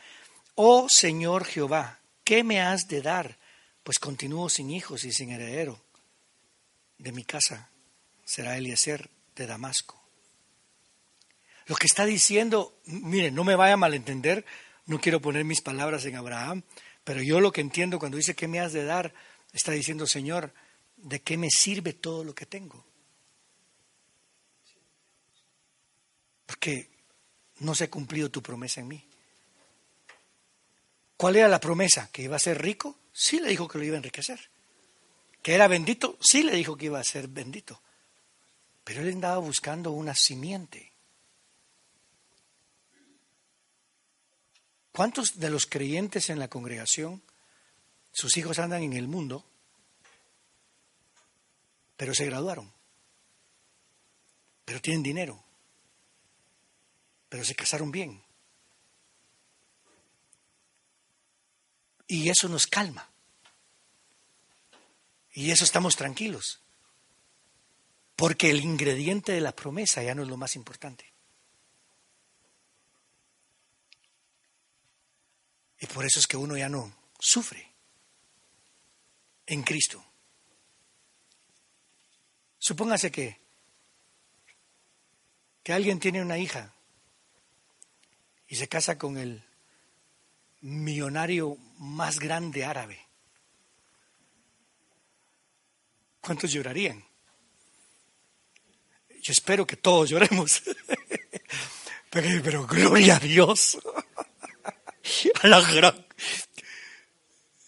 [0.54, 3.38] Oh Señor Jehová, ¿qué me has de dar?
[3.82, 5.80] Pues continúo sin hijos y sin heredero.
[6.98, 7.70] De mi casa
[8.24, 10.00] será Eliezer de Damasco.
[11.66, 14.44] Lo que está diciendo, mire, no me vaya a malentender,
[14.86, 16.62] no quiero poner mis palabras en Abraham,
[17.04, 19.14] pero yo lo que entiendo cuando dice ¿qué me has de dar?
[19.52, 20.52] Está diciendo, Señor,
[20.96, 22.84] ¿de qué me sirve todo lo que tengo?
[26.46, 26.90] Porque
[27.60, 29.04] no se ha cumplido tu promesa en mí.
[31.16, 32.10] ¿Cuál era la promesa?
[32.12, 32.96] ¿Que iba a ser rico?
[33.12, 34.50] Sí le dijo que lo iba a enriquecer.
[35.42, 36.16] ¿Que era bendito?
[36.20, 37.80] Sí le dijo que iba a ser bendito.
[38.84, 40.92] Pero él andaba buscando una simiente.
[44.92, 47.22] ¿Cuántos de los creyentes en la congregación,
[48.12, 49.44] sus hijos andan en el mundo,
[51.96, 52.70] pero se graduaron,
[54.64, 55.42] pero tienen dinero,
[57.28, 58.22] pero se casaron bien.
[62.12, 63.08] Y eso nos calma.
[65.32, 66.60] Y eso estamos tranquilos.
[68.16, 71.10] Porque el ingrediente de la promesa ya no es lo más importante.
[75.80, 77.66] Y por eso es que uno ya no sufre
[79.46, 80.04] en Cristo.
[82.58, 83.40] Supóngase que,
[85.62, 86.74] que alguien tiene una hija
[88.48, 89.42] y se casa con el
[90.62, 92.98] millonario más grande árabe.
[96.20, 97.04] ¿Cuántos llorarían?
[99.20, 100.62] Yo espero que todos lloremos.
[102.10, 103.78] Pero, gloria a Dios.
[105.42, 106.06] A la gran.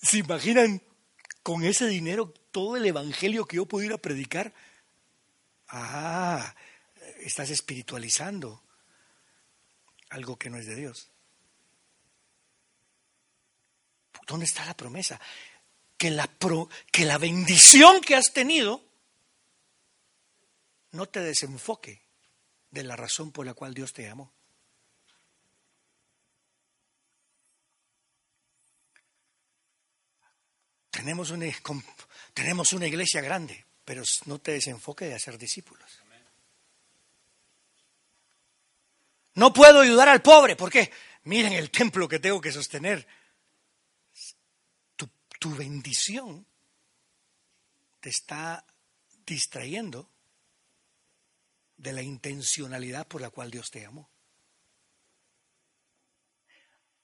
[0.03, 0.81] ¿Se imaginan
[1.43, 4.55] con ese dinero todo el evangelio que yo pudiera predicar?
[5.69, 6.55] Ah,
[7.21, 8.63] estás espiritualizando
[10.11, 11.11] algo que no es de Dios.
[14.27, 15.21] ¿Dónde está la promesa?
[15.97, 16.29] Que la,
[16.91, 18.85] que la bendición que has tenido
[20.93, 22.03] no te desenfoque
[22.71, 24.33] de la razón por la cual Dios te amó.
[30.91, 31.47] Tenemos una,
[32.33, 36.05] tenemos una iglesia grande, pero no te desenfoque de hacer discípulos.
[39.35, 40.55] No puedo ayudar al pobre.
[40.55, 40.93] ¿Por qué?
[41.25, 43.07] Miren el templo que tengo que sostener.
[45.45, 46.47] Tu, bendición
[48.01, 48.65] te está
[49.27, 50.09] distrayendo
[51.77, 54.09] de la intencionalidad por la cual Dios te amó.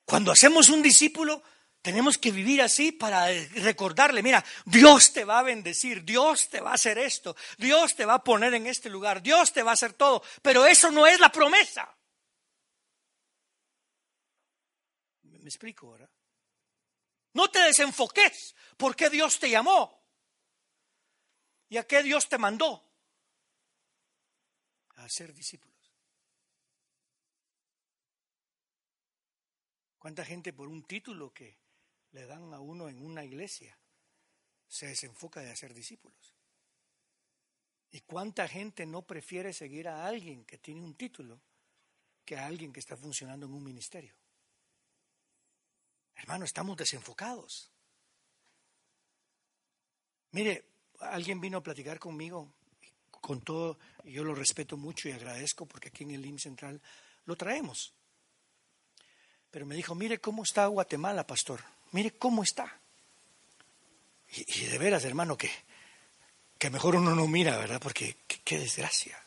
[0.06, 1.42] Cuando hacemos un discípulo,
[1.82, 6.70] tenemos que vivir así para recordarle, mira, Dios te va a bendecir, Dios te va
[6.70, 9.74] a hacer esto, Dios te va a poner en este lugar, Dios te va a
[9.74, 11.94] hacer todo, pero eso no es la promesa.
[15.24, 16.08] Me explico ahora.
[17.34, 18.54] No te desenfoques.
[18.76, 20.02] ¿Por qué Dios te llamó?
[21.68, 22.82] ¿Y a qué Dios te mandó?
[24.96, 25.70] A ser discípulos.
[29.98, 31.58] ¿Cuánta gente por un título que
[32.12, 33.78] le dan a uno en una iglesia
[34.66, 36.34] se desenfoca de hacer discípulos?
[37.90, 41.42] ¿Y cuánta gente no prefiere seguir a alguien que tiene un título
[42.30, 44.14] que a alguien que está funcionando en un ministerio.
[46.20, 47.70] Hermano, estamos desenfocados.
[50.32, 50.64] Mire,
[51.00, 52.52] alguien vino a platicar conmigo,
[53.10, 56.80] con todo, yo lo respeto mucho y agradezco porque aquí en el IM Central
[57.26, 57.92] lo traemos.
[59.50, 62.78] Pero me dijo, mire cómo está Guatemala, pastor, mire cómo está.
[64.32, 65.50] Y, de veras, hermano, que,
[66.58, 67.80] que mejor uno no mira, ¿verdad?
[67.82, 69.20] Porque qué desgracia.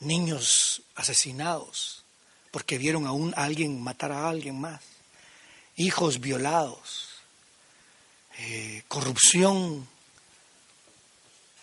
[0.00, 2.04] Niños asesinados
[2.50, 4.80] porque vieron a, un, a alguien matar a alguien más.
[5.76, 7.10] Hijos violados.
[8.38, 9.86] Eh, corrupción.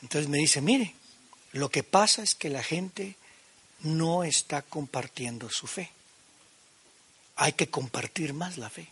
[0.01, 0.95] Entonces me dice, mire,
[1.51, 3.15] lo que pasa es que la gente
[3.81, 5.91] no está compartiendo su fe.
[7.35, 8.87] Hay que compartir más la fe.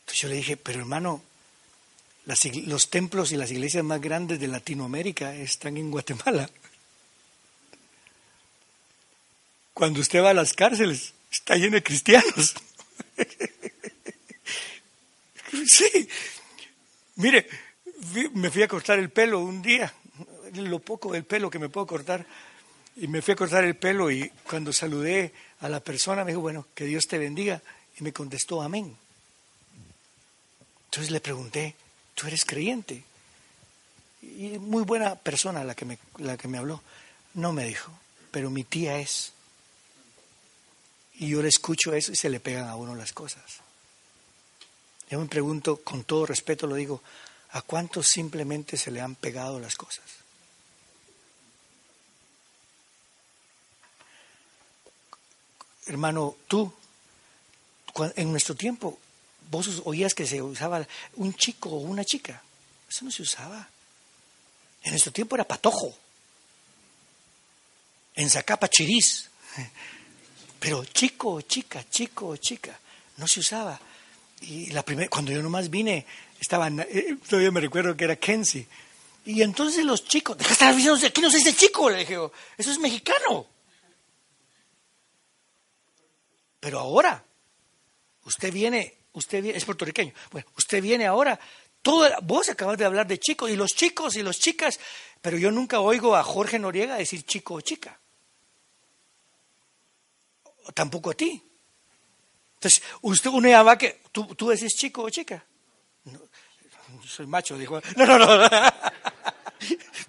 [0.00, 1.22] Entonces yo le dije, pero hermano,
[2.66, 6.50] los templos y las iglesias más grandes de Latinoamérica están en Guatemala.
[9.72, 12.54] Cuando usted va a las cárceles, está lleno de cristianos.
[15.66, 16.08] Sí.
[17.16, 17.46] Mire,
[18.34, 19.92] me fui a cortar el pelo un día,
[20.54, 22.24] lo poco del pelo que me puedo cortar,
[22.96, 26.40] y me fui a cortar el pelo y cuando saludé a la persona me dijo,
[26.40, 27.60] bueno, que Dios te bendiga,
[27.98, 28.96] y me contestó, amén.
[30.86, 31.74] Entonces le pregunté,
[32.14, 33.02] ¿tú eres creyente?
[34.22, 36.82] Y muy buena persona la que me, la que me habló.
[37.34, 37.92] No me dijo,
[38.30, 39.32] pero mi tía es.
[41.20, 43.44] Y yo le escucho eso y se le pegan a uno las cosas.
[45.10, 47.02] Yo me pregunto, con todo respeto lo digo,
[47.50, 50.04] ¿a cuántos simplemente se le han pegado las cosas?
[55.84, 56.72] Hermano, tú,
[58.16, 58.98] en nuestro tiempo,
[59.50, 62.42] vos oías que se usaba un chico o una chica.
[62.88, 63.68] Eso no se usaba.
[64.84, 65.94] En nuestro tiempo era patojo.
[68.14, 69.28] En Zacapa, chiriz.
[70.60, 72.78] Pero chico o chica, chico o chica.
[73.16, 73.80] No se usaba.
[74.42, 76.06] Y la primera, cuando yo nomás vine,
[76.38, 78.66] estaban, eh, todavía me recuerdo que era Kenzie.
[79.24, 82.16] Y entonces los chicos, deja de estar diciendo, aquí no se dice chico, le dije,
[82.58, 83.46] eso es mexicano.
[86.58, 87.24] Pero ahora,
[88.24, 91.38] usted viene, usted viene, es puertorriqueño, bueno, usted viene ahora,
[91.82, 94.78] todo, vos acabas de hablar de chicos, y los chicos y las chicas,
[95.20, 97.98] pero yo nunca oigo a Jorge Noriega decir chico o chica.
[100.74, 101.42] Tampoco a ti.
[102.54, 105.44] Entonces, usted, uno ya que, ¿tú, tú decís chico o chica?
[107.06, 107.80] Soy macho, dijo.
[107.96, 108.48] No, no, no.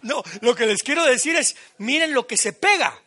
[0.04, 3.00] No, lo que les quiero decir es, miren lo que se pega.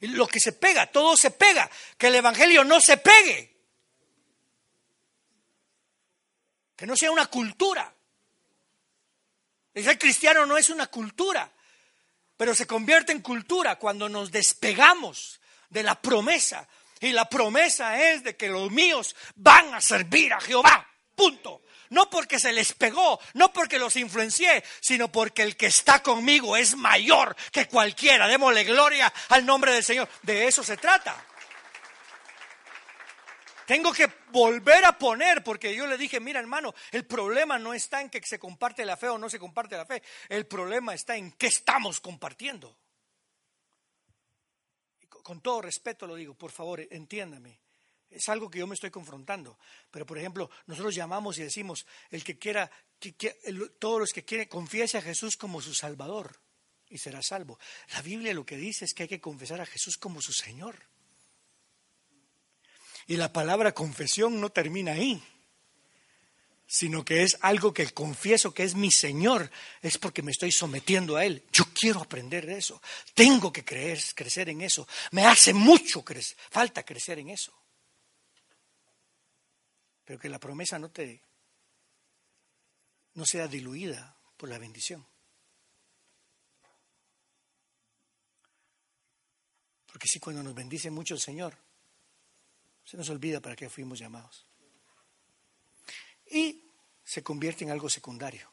[0.00, 1.70] Lo que se pega, todo se pega.
[1.98, 3.54] Que el Evangelio no se pegue.
[6.76, 7.92] Que no sea una cultura.
[9.74, 11.50] El ser cristiano no es una cultura,
[12.36, 15.40] pero se convierte en cultura cuando nos despegamos
[15.72, 16.68] de la promesa
[17.00, 20.86] y la promesa es de que los míos van a servir a Jehová.
[21.16, 21.62] Punto.
[21.90, 26.56] No porque se les pegó, no porque los influencié, sino porque el que está conmigo
[26.56, 28.28] es mayor que cualquiera.
[28.28, 30.08] Démosle gloria al nombre del Señor.
[30.22, 31.14] De eso se trata.
[33.66, 38.00] Tengo que volver a poner, porque yo le dije, mira hermano, el problema no está
[38.00, 41.16] en que se comparte la fe o no se comparte la fe, el problema está
[41.16, 42.76] en qué estamos compartiendo
[45.22, 47.60] con todo respeto lo digo, por favor, entiéndame.
[48.10, 49.58] Es algo que yo me estoy confrontando.
[49.90, 52.70] Pero, por ejemplo, nosotros llamamos y decimos, el que quiera,
[53.78, 56.38] todos los que quieren, confiese a Jesús como su Salvador
[56.88, 57.58] y será salvo.
[57.94, 60.76] La Biblia lo que dice es que hay que confesar a Jesús como su Señor.
[63.06, 65.22] Y la palabra confesión no termina ahí
[66.66, 69.50] sino que es algo que confieso que es mi Señor,
[69.82, 71.44] es porque me estoy sometiendo a Él.
[71.52, 72.80] Yo quiero aprender de eso,
[73.14, 76.04] tengo que creer, crecer en eso, me hace mucho
[76.50, 77.52] falta crecer en eso.
[80.04, 81.22] Pero que la promesa no te
[83.14, 85.06] no sea diluida por la bendición.
[89.86, 91.54] Porque si cuando nos bendice mucho el Señor,
[92.82, 94.46] se nos olvida para qué fuimos llamados
[96.32, 96.64] y
[97.04, 98.50] se convierte en algo secundario.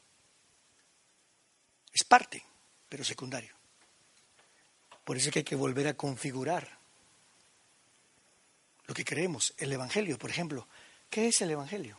[1.92, 2.44] Es parte,
[2.88, 3.54] pero secundario.
[5.02, 6.78] Por eso es que hay que volver a configurar
[8.86, 9.54] lo que creemos.
[9.56, 10.68] El Evangelio, por ejemplo.
[11.08, 11.98] ¿Qué es el Evangelio?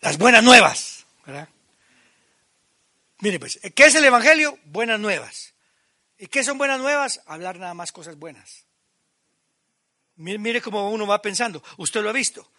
[0.00, 1.48] Las buenas nuevas, ¿verdad?
[3.18, 4.58] Mire, pues, ¿qué es el Evangelio?
[4.64, 5.52] Buenas nuevas.
[6.18, 7.20] ¿Y qué son buenas nuevas?
[7.26, 8.64] Hablar nada más cosas buenas.
[10.16, 11.62] Mire, mire cómo uno va pensando.
[11.76, 12.50] Usted lo ha visto.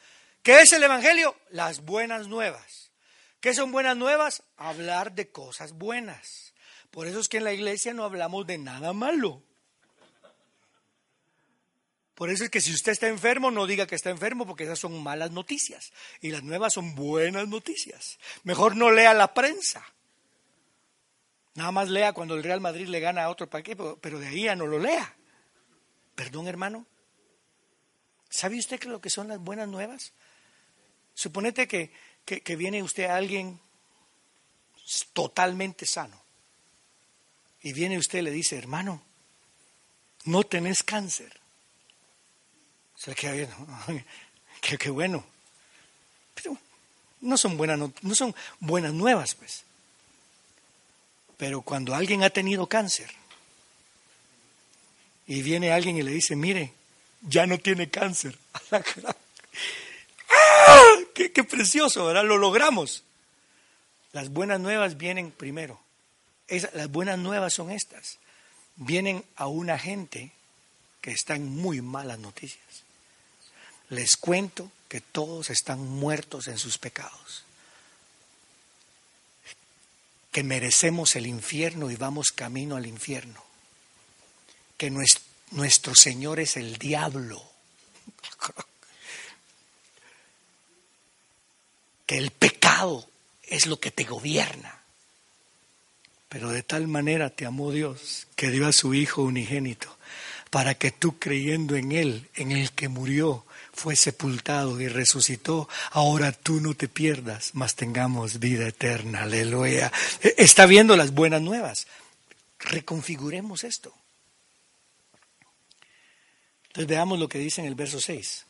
[0.43, 1.35] ¿Qué es el Evangelio?
[1.49, 2.91] Las buenas nuevas.
[3.39, 4.43] ¿Qué son buenas nuevas?
[4.57, 6.53] Hablar de cosas buenas.
[6.91, 9.41] Por eso es que en la iglesia no hablamos de nada malo.
[12.13, 14.79] Por eso es que si usted está enfermo, no diga que está enfermo, porque esas
[14.79, 15.93] son malas noticias.
[16.19, 18.19] Y las nuevas son buenas noticias.
[18.43, 19.83] Mejor no lea la prensa.
[21.55, 24.43] Nada más lea cuando el Real Madrid le gana a otro paquete, pero de ahí
[24.43, 25.15] ya no lo lea.
[26.15, 26.85] Perdón, hermano.
[28.29, 30.13] ¿Sabe usted qué es lo que son las buenas nuevas?
[31.13, 31.91] Suponete que,
[32.25, 33.59] que, viene usted a alguien
[35.13, 36.21] totalmente sano.
[37.61, 39.01] Y viene usted y le dice, hermano,
[40.25, 41.39] no tenés cáncer.
[42.95, 43.49] Se queda bien.
[44.61, 45.25] qué, bueno.
[46.33, 46.57] Pero
[47.21, 49.63] no son buenas, no son buenas nuevas, pues.
[51.37, 53.11] Pero cuando alguien ha tenido cáncer
[55.27, 56.73] y viene alguien y le dice, mire,
[57.21, 58.37] ya no tiene cáncer.
[60.67, 60.95] ¡Ah!
[61.13, 62.23] ¡Qué, precioso, ¿verdad?
[62.23, 63.03] Lo logramos.
[64.11, 65.79] Las buenas nuevas vienen primero.
[66.73, 68.19] las buenas nuevas son estas.
[68.75, 70.31] Vienen a una gente
[71.01, 72.83] que está en muy malas noticias.
[73.89, 77.43] Les cuento que todos están muertos en sus pecados
[80.33, 83.41] que merecemos el infierno y vamos camino al infierno,
[84.77, 84.89] que
[85.51, 87.47] nuestro Señor es el diablo,
[92.07, 92.31] que el
[93.43, 94.81] es lo que te gobierna.
[96.29, 99.95] Pero de tal manera te amó Dios que dio a su Hijo unigénito
[100.49, 106.31] para que tú creyendo en Él, en el que murió, fue sepultado y resucitó, ahora
[106.31, 109.23] tú no te pierdas, mas tengamos vida eterna.
[109.23, 109.91] Aleluya.
[110.21, 111.87] E, está viendo las buenas nuevas.
[112.59, 113.93] Reconfiguremos esto.
[116.67, 118.45] Entonces veamos lo que dice en el verso 6.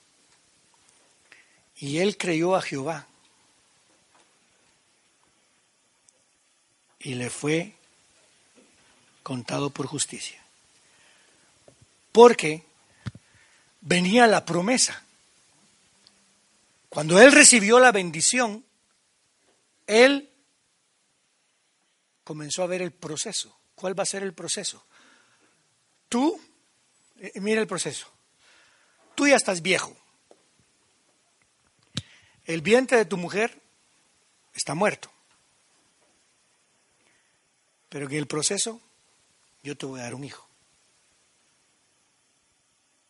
[1.77, 3.07] Y él creyó a Jehová
[7.03, 7.73] y le fue
[9.21, 10.41] contado por justicia.
[12.11, 12.63] Porque
[13.81, 15.03] venía la promesa.
[16.89, 18.63] Cuando él recibió la bendición,
[19.87, 20.29] él
[22.23, 23.55] comenzó a ver el proceso.
[23.75, 24.85] ¿Cuál va a ser el proceso?
[26.07, 26.39] Tú,
[27.19, 28.07] eh, mira el proceso.
[29.15, 29.95] Tú ya estás viejo.
[32.45, 33.59] El vientre de tu mujer
[34.53, 35.12] está muerto.
[37.93, 38.81] Pero en el proceso
[39.61, 40.47] yo te voy a dar un hijo.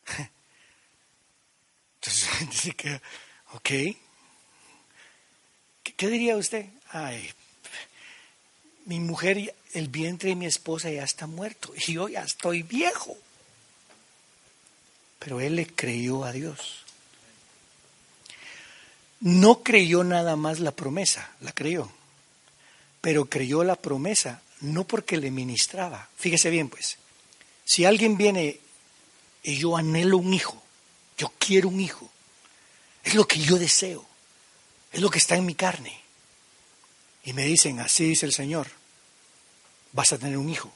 [1.94, 3.00] Entonces dice que
[3.54, 3.70] ¿Ok?
[5.96, 6.66] ¿Qué, diría usted?
[6.90, 7.32] Ay,
[8.84, 13.16] mi mujer, el vientre de mi esposa ya está muerto y yo ya estoy viejo.
[15.18, 16.84] Pero él le creyó a Dios.
[19.20, 21.90] No creyó nada más la promesa, la creyó.
[23.00, 26.08] Pero creyó la promesa no porque le ministraba.
[26.16, 26.98] Fíjese bien, pues.
[27.64, 28.60] Si alguien viene
[29.42, 30.62] y yo anhelo un hijo,
[31.16, 32.10] yo quiero un hijo,
[33.02, 34.06] es lo que yo deseo.
[34.94, 36.00] Es lo que está en mi carne.
[37.24, 38.68] Y me dicen, así dice el Señor,
[39.92, 40.72] vas a tener un hijo.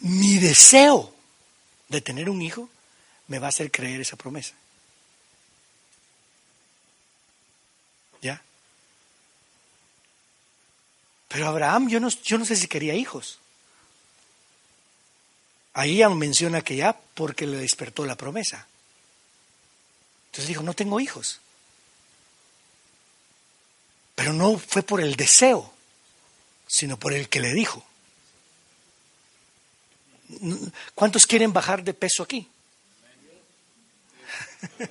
[0.00, 1.14] Mi deseo
[1.88, 2.68] de tener un hijo
[3.28, 4.54] me va a hacer creer esa promesa.
[8.20, 8.42] ¿Ya?
[11.28, 13.38] Pero Abraham, yo no, yo no sé si quería hijos.
[15.72, 18.66] Ahí menciona que ya porque le despertó la promesa.
[20.26, 21.40] Entonces dijo, no tengo hijos.
[24.14, 25.72] Pero no fue por el deseo,
[26.66, 27.84] sino por el que le dijo.
[30.94, 32.48] ¿Cuántos quieren bajar de peso aquí?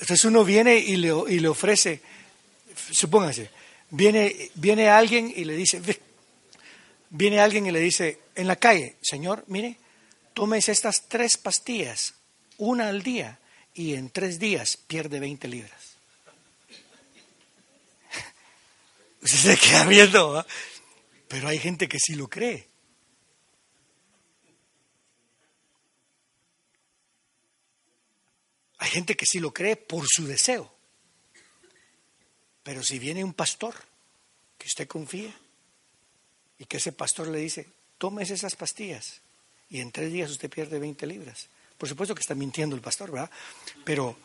[0.00, 2.02] Entonces uno viene y le, y le ofrece,
[2.90, 3.50] supóngase,
[3.90, 5.80] viene, viene alguien y le dice,
[7.10, 9.78] viene alguien y le dice, en la calle, Señor, mire,
[10.34, 12.14] tomes estas tres pastillas,
[12.58, 13.38] una al día,
[13.74, 15.96] y en tres días pierde 20 libras.
[19.22, 20.46] Usted se queda viendo,
[21.28, 22.68] pero hay gente que sí lo cree.
[28.78, 30.75] Hay gente que sí lo cree por su deseo.
[32.66, 33.76] Pero si viene un pastor
[34.58, 35.32] que usted confía
[36.58, 39.20] y que ese pastor le dice, tomes esas pastillas
[39.70, 41.46] y en tres días usted pierde 20 libras.
[41.78, 43.30] Por supuesto que está mintiendo el pastor, ¿verdad?
[43.84, 44.16] Pero,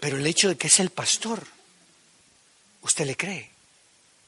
[0.00, 1.46] pero el hecho de que es el pastor,
[2.80, 3.50] usted le cree.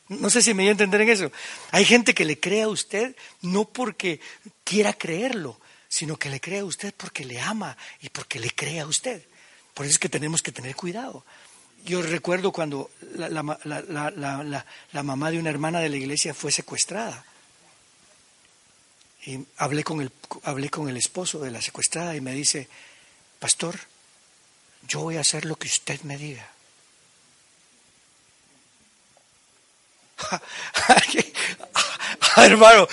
[0.09, 1.33] No sé si me voy a entender en eso.
[1.71, 4.21] Hay gente que le cree a usted no porque
[4.65, 8.81] quiera creerlo, sino que le cree a usted porque le ama y porque le cree
[8.81, 9.25] a usted.
[9.73, 11.25] Por eso es que tenemos que tener cuidado.
[11.87, 17.24] Yo recuerdo cuando la, la, la, mamá de una hermana de la iglesia fue secuestrada.
[19.24, 20.11] Y hablé con, el,
[20.43, 22.68] hablé con el esposo de la secuestrada y me dice,
[23.39, 23.78] pastor,
[24.89, 26.51] yo voy a hacer lo que usted me diga.
[32.37, 32.89] Hermano,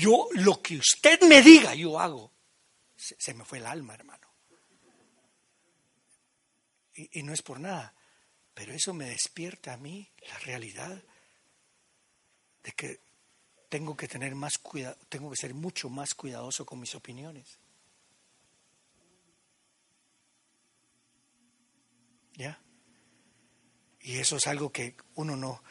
[0.00, 2.30] yo lo que usted me diga, yo hago.
[2.96, 4.23] Se, me fue el alma, hermano.
[6.94, 7.92] Y, no es por nada,
[8.54, 11.02] pero eso me despierta a mí la realidad
[12.62, 13.00] de que
[13.68, 17.58] tengo que tener más cuidado, tengo que ser mucho más cuidadoso con mis opiniones.
[22.34, 22.58] ¿Ya?
[24.00, 25.62] Y eso es algo que uno no,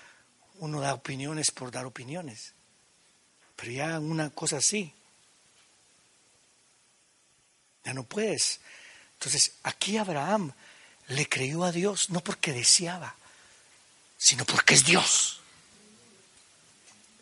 [0.55, 2.53] uno da opiniones por dar opiniones.
[3.55, 4.93] Pero ya una cosa así,
[7.83, 8.59] ya no puedes.
[9.13, 10.51] Entonces, aquí Abraham
[11.07, 13.15] le creyó a Dios no porque deseaba,
[14.17, 15.39] sino porque es Dios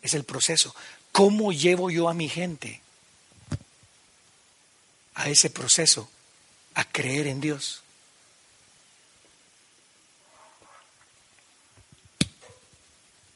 [0.02, 0.74] es el proceso.
[1.12, 2.82] ¿Cómo llevo yo a mi gente
[5.14, 6.10] a ese proceso,
[6.74, 7.82] a creer en Dios?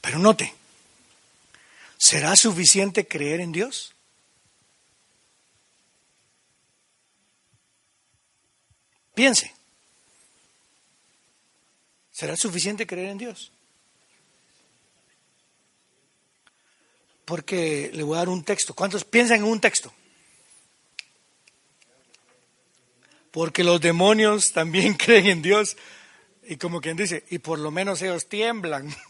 [0.00, 0.54] Pero note,
[1.96, 3.94] ¿será suficiente creer en Dios?
[9.14, 9.55] Piense.
[12.16, 13.52] ¿Será suficiente creer en Dios?
[17.26, 18.72] porque le voy a dar un texto.
[18.72, 19.92] ¿Cuántos piensan en un texto?
[23.32, 25.76] Porque los demonios también creen en Dios.
[26.44, 28.94] Y como quien dice, y por lo menos ellos tiemblan.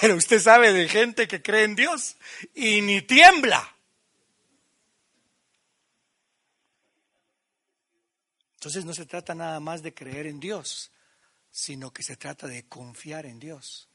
[0.00, 2.16] Pero usted sabe de gente que cree en Dios
[2.54, 3.75] y ni tiembla.
[8.66, 10.90] Entonces no se trata nada más de creer en Dios,
[11.52, 13.86] sino que se trata de confiar en Dios.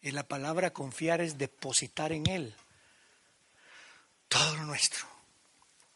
[0.00, 2.54] Y la palabra confiar es depositar en Él
[4.28, 5.06] todo lo nuestro.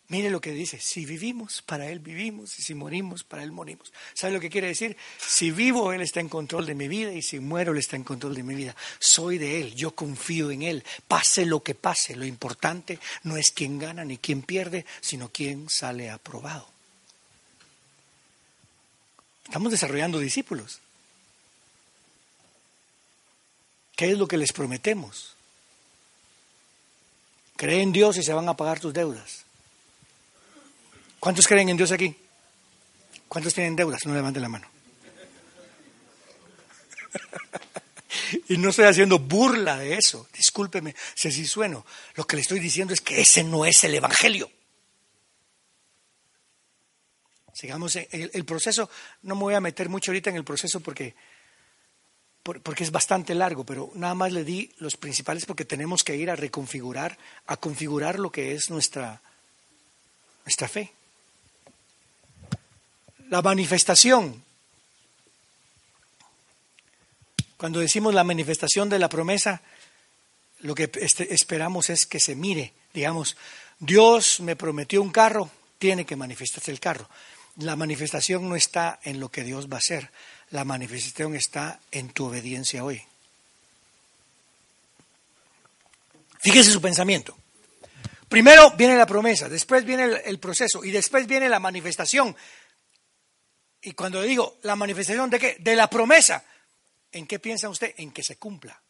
[0.09, 3.95] Mire lo que dice, si vivimos, para Él vivimos, y si morimos, para Él morimos.
[4.13, 4.95] ¿Sabe lo que quiere decir?
[5.17, 8.05] Si vivo, Él está en control de mi vida, y si muero, Él está en
[8.05, 8.77] control de mi vida.
[8.99, 10.85] Soy de Él, yo confío en Él.
[11.09, 15.71] Pase lo que pase, lo importante no es quién gana ni quién pierde, sino quién
[15.71, 16.76] sale aprobado.
[19.47, 20.81] Estamos desarrollando discípulos.
[23.95, 25.35] ¿Qué es lo que les prometemos?
[27.57, 29.45] Creen en Dios y se van a pagar tus deudas.
[31.21, 32.15] ¿Cuántos creen en Dios aquí?
[33.29, 34.05] ¿Cuántos tienen deudas?
[34.05, 34.69] No levanten la mano.
[38.49, 40.29] y no estoy haciendo burla de eso.
[40.35, 41.87] Discúlpeme si así sueno.
[42.17, 44.51] Lo que le estoy diciendo es que ese no es el Evangelio.
[47.57, 48.91] Sigamos el, el proceso.
[49.23, 51.15] No me voy a meter mucho ahorita en el proceso porque
[52.63, 56.31] porque es bastante largo, pero nada más le di los principales porque tenemos que ir
[56.31, 59.21] a reconfigurar, a configurar lo que es nuestra,
[60.45, 60.93] nuestra fe.
[63.29, 64.45] La manifestación.
[67.57, 69.61] Cuando decimos la manifestación de la promesa,
[70.61, 73.37] lo que este, esperamos es que se mire, digamos,
[73.81, 77.09] Dios me prometió un carro, tiene que manifestarse el carro.
[77.57, 80.11] La manifestación no está en lo que Dios va a hacer,
[80.51, 83.03] la manifestación está en tu obediencia hoy.
[86.39, 87.37] Fíjese su pensamiento.
[88.29, 92.37] Primero viene la promesa, después viene el, proceso y después viene la manifestación.
[93.83, 95.57] Y cuando digo la manifestación de qué?
[95.61, 96.45] De la promesa.
[97.13, 97.95] ¿En qué piensa usted?
[97.97, 98.81] En que se cumpla.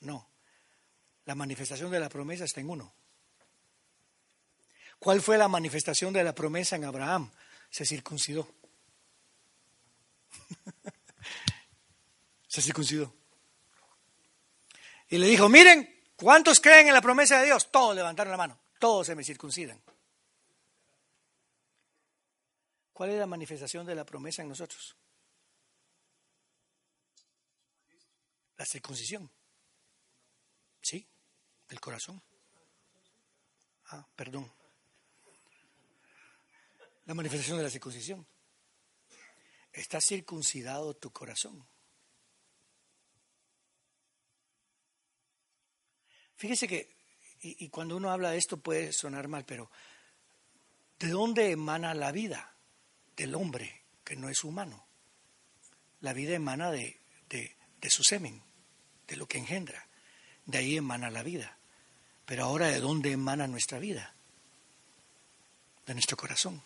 [0.00, 0.28] No.
[1.24, 2.94] La manifestación de la promesa está en uno.
[4.98, 7.30] ¿Cuál fue la manifestación de la promesa en Abraham?
[7.74, 8.48] Se circuncidó.
[12.46, 13.12] se circuncidó.
[15.08, 17.72] Y le dijo, miren, ¿cuántos creen en la promesa de Dios?
[17.72, 19.82] Todos levantaron la mano, todos se me circuncidan.
[22.92, 24.94] ¿Cuál es la manifestación de la promesa en nosotros?
[28.56, 29.28] La circuncisión.
[30.80, 31.04] ¿Sí?
[31.68, 32.22] Del corazón.
[33.86, 34.63] Ah, perdón.
[37.06, 38.26] La manifestación de la circuncisión.
[39.72, 41.66] Está circuncidado tu corazón.
[46.36, 46.96] Fíjese que,
[47.40, 49.70] y, cuando uno habla de esto puede sonar mal, pero
[50.98, 52.56] ¿de dónde emana la vida
[53.16, 54.86] del hombre que no es humano?
[56.00, 58.42] La vida emana de, de su semen,
[59.06, 59.88] de lo que engendra.
[60.46, 61.58] De ahí emana la vida.
[62.24, 64.14] Pero ahora, ¿de dónde emana nuestra vida?
[65.86, 66.62] De nuestro corazón.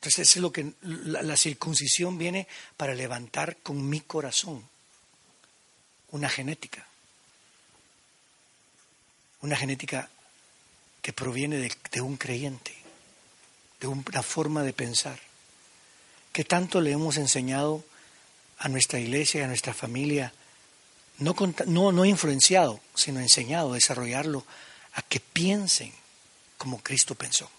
[0.00, 2.46] Entonces, es lo que la, circuncisión viene
[2.76, 4.62] para levantar con mi corazón
[6.12, 6.86] una genética.
[9.40, 10.08] Una genética
[11.02, 11.56] que proviene
[11.90, 12.76] de, un creyente,
[13.80, 15.18] de una forma de pensar.
[16.32, 17.84] Que tanto le hemos enseñado
[18.58, 20.32] a nuestra iglesia, a nuestra familia,
[21.18, 21.34] no,
[21.66, 24.46] no, no influenciado, sino enseñado, desarrollarlo,
[24.92, 25.92] a que piensen
[26.56, 27.50] como Cristo pensó.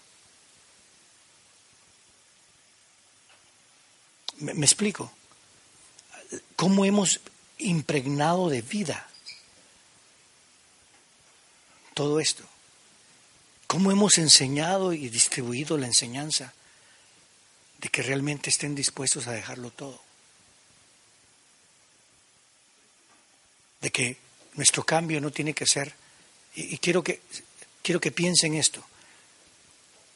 [4.40, 5.12] ¿Me, explico?
[6.56, 7.20] ¿Cómo hemos
[7.58, 9.06] impregnado de vida
[11.92, 12.44] todo esto?
[13.66, 16.54] ¿Cómo hemos enseñado y distribuido la enseñanza
[17.78, 20.00] de que realmente estén dispuestos a dejarlo todo?
[23.82, 24.16] De que
[24.54, 25.94] nuestro cambio no tiene que ser,
[26.54, 27.20] y, quiero, que,
[27.82, 28.82] quiero que piensen esto,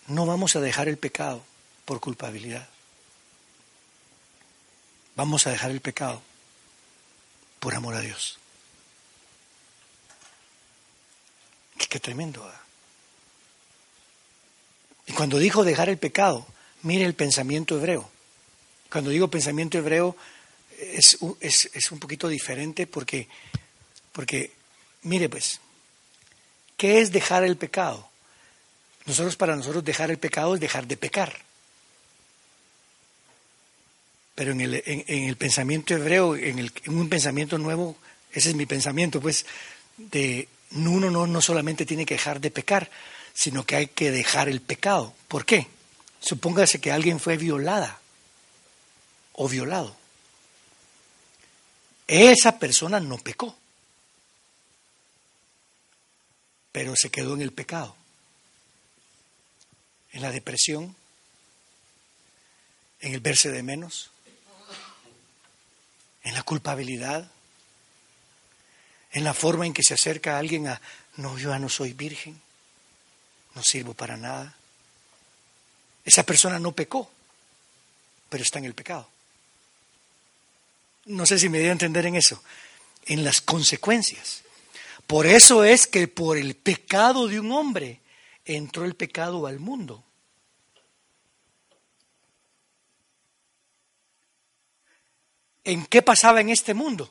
[0.09, 1.45] no vamos a dejar el pecado
[1.85, 2.74] por culpabilidad.
[5.17, 6.21] Vamos a dejar el pecado
[7.61, 8.39] por amor a Dios.
[11.79, 12.51] Qué, tremendo.
[15.07, 16.47] Y cuando dijo dejar el pecado,
[16.83, 18.11] mire el pensamiento hebreo.
[18.91, 20.17] Cuando digo pensamiento hebreo
[20.79, 23.29] es, es, es un poquito diferente porque,
[24.13, 24.53] porque,
[25.03, 25.61] mire pues,
[26.77, 28.09] ¿qué es dejar el pecado?
[29.07, 31.44] Nosotros para nosotros dejar el pecado es dejar de pecar.
[34.35, 37.97] Pero en el, en, el pensamiento hebreo, en, el, en, un pensamiento nuevo,
[38.33, 39.47] ese es mi pensamiento, pues,
[39.97, 42.91] de uno no, no solamente tiene que dejar de pecar,
[43.33, 45.15] sino que hay que dejar el pecado.
[45.29, 45.69] ¿Por qué?
[46.21, 48.01] Supóngase que alguien fue violada
[49.35, 49.97] o violado.
[52.07, 53.57] Esa persona no pecó,
[56.73, 57.97] pero se quedó en el pecado,
[60.13, 60.95] en la depresión,
[63.01, 64.11] en el verse de menos,
[66.25, 67.31] en la culpabilidad,
[69.13, 70.81] en la forma en que se acerca alguien a,
[71.17, 72.41] no, yo ya no soy virgen,
[73.55, 74.57] no sirvo para nada.
[76.05, 77.11] Esa persona no pecó,
[78.29, 79.09] pero está en el pecado.
[81.07, 82.43] No sé si me dio a entender en eso,
[83.07, 84.43] en las consecuencias.
[85.07, 88.01] Por eso es que por el pecado de un hombre
[88.45, 90.03] entró el pecado al mundo.
[95.65, 97.11] En qué pasaba en este mundo.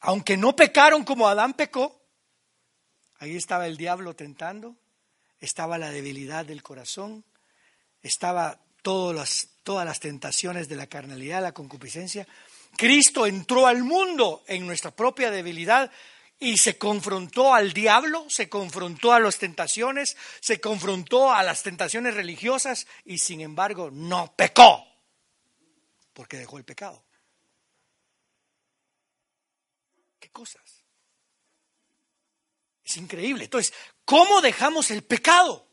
[0.00, 2.02] Aunque no pecaron como Adán pecó,
[3.18, 4.76] ahí estaba el diablo tentando,
[5.40, 7.24] estaba la debilidad del corazón,
[8.02, 12.26] estaba todas las, todas las tentaciones de la carnalidad, la concupiscencia.
[12.76, 15.90] Cristo entró al mundo en nuestra propia debilidad
[16.38, 22.14] y se confrontó al diablo, se confrontó a las tentaciones, se confrontó a las tentaciones
[22.14, 24.86] religiosas y sin embargo no pecó,
[26.14, 27.04] porque dejó el pecado.
[30.30, 30.84] Cosas.
[32.84, 33.44] Es increíble.
[33.44, 33.72] Entonces,
[34.04, 35.66] ¿cómo dejamos el pecado?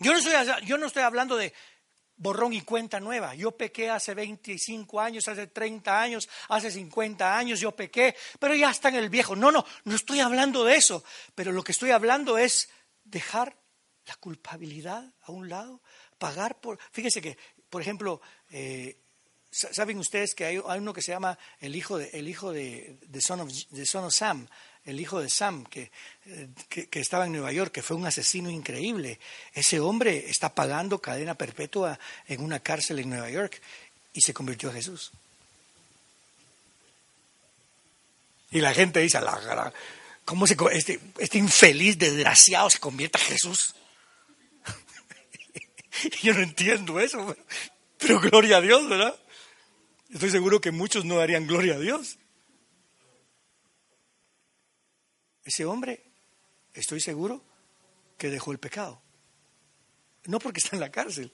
[0.00, 0.34] Yo no, estoy,
[0.66, 1.52] yo no estoy hablando de
[2.18, 3.34] borrón y cuenta nueva.
[3.34, 8.70] Yo pequé hace 25 años, hace 30 años, hace 50 años, yo pequé, pero ya
[8.70, 9.34] está en el viejo.
[9.34, 11.02] No, no, no estoy hablando de eso,
[11.34, 12.68] pero lo que estoy hablando es
[13.04, 13.56] dejar
[14.06, 15.82] la culpabilidad a un lado,
[16.18, 16.78] pagar por...
[16.92, 17.38] Fíjese que,
[17.70, 19.00] por ejemplo, eh,
[19.50, 23.40] Saben ustedes que hay, uno que se llama el hijo de, el hijo de, son,
[23.40, 24.46] of, Sam,
[24.84, 25.90] el hijo de Sam, que,
[26.68, 29.18] que, estaba en Nueva York, que fue un asesino increíble.
[29.54, 33.60] Ese hombre está pagando cadena perpetua en una cárcel en Nueva York
[34.12, 35.12] y se convirtió a Jesús.
[38.50, 39.18] Y la gente dice,
[40.24, 43.74] ¿cómo se, este, este infeliz desgraciado se convierte a Jesús?
[46.22, 47.34] Yo no entiendo eso,
[47.98, 49.18] pero gloria a Dios, ¿verdad?
[50.10, 52.18] Estoy seguro que muchos no darían gloria a Dios.
[55.44, 56.02] Ese hombre,
[56.74, 57.42] estoy seguro
[58.16, 59.00] que dejó el pecado.
[60.24, 61.32] No porque está en la cárcel.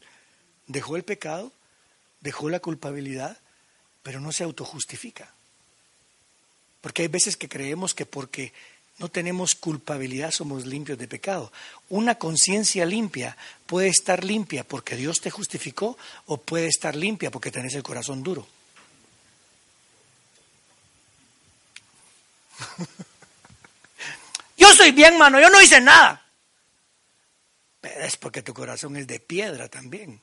[0.67, 1.53] Dejó el pecado,
[2.21, 3.39] dejó la culpabilidad,
[4.03, 5.33] pero no se autojustifica.
[6.81, 8.53] Porque hay veces que creemos que porque
[8.99, 11.53] no tenemos culpabilidad somos limpios de pecado.
[11.89, 17.51] Una conciencia limpia puede estar limpia porque Dios te justificó o puede estar limpia porque
[17.51, 18.47] tenés el corazón duro.
[24.57, 26.25] Yo soy bien, mano, yo no hice nada.
[27.81, 30.21] Pero es porque tu corazón es de piedra también.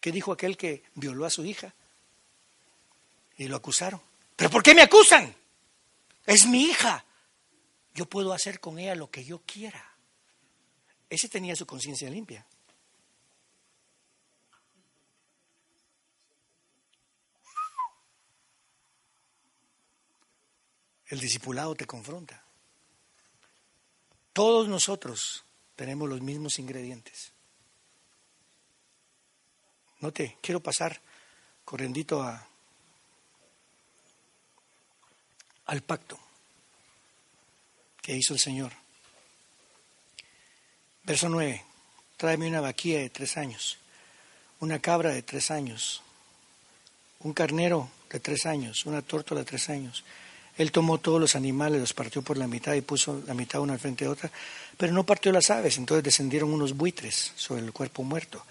[0.00, 1.72] ¿Qué dijo aquel que violó a su hija?
[3.38, 4.02] Y lo acusaron.
[4.36, 5.34] ¿Pero por qué me acusan?
[6.26, 7.04] Es mi hija.
[7.94, 9.92] yo puedo hacer con ella lo que yo quiera.
[11.08, 12.44] Ese tenía su conciencia limpia.
[21.08, 22.42] El discipulado te confronta.
[24.32, 25.44] Todos nosotros
[25.76, 27.32] tenemos los mismos ingredientes.
[30.00, 31.00] No te quiero pasar
[31.64, 32.46] corriendito a,
[35.66, 36.18] al pacto
[38.02, 38.72] que hizo el Señor.
[41.04, 41.64] Verso 9.
[42.16, 43.78] Tráeme una vaquilla de tres años,
[44.60, 46.02] una cabra de tres años,
[47.20, 50.04] un carnero de tres años, una tórtola de tres años.
[50.56, 53.72] Él tomó todos los animales, los partió por la mitad y puso la mitad una
[53.72, 54.30] al frente de otra,
[54.76, 58.44] pero no partió las aves, entonces descendieron unos buitres sobre el cuerpo muerto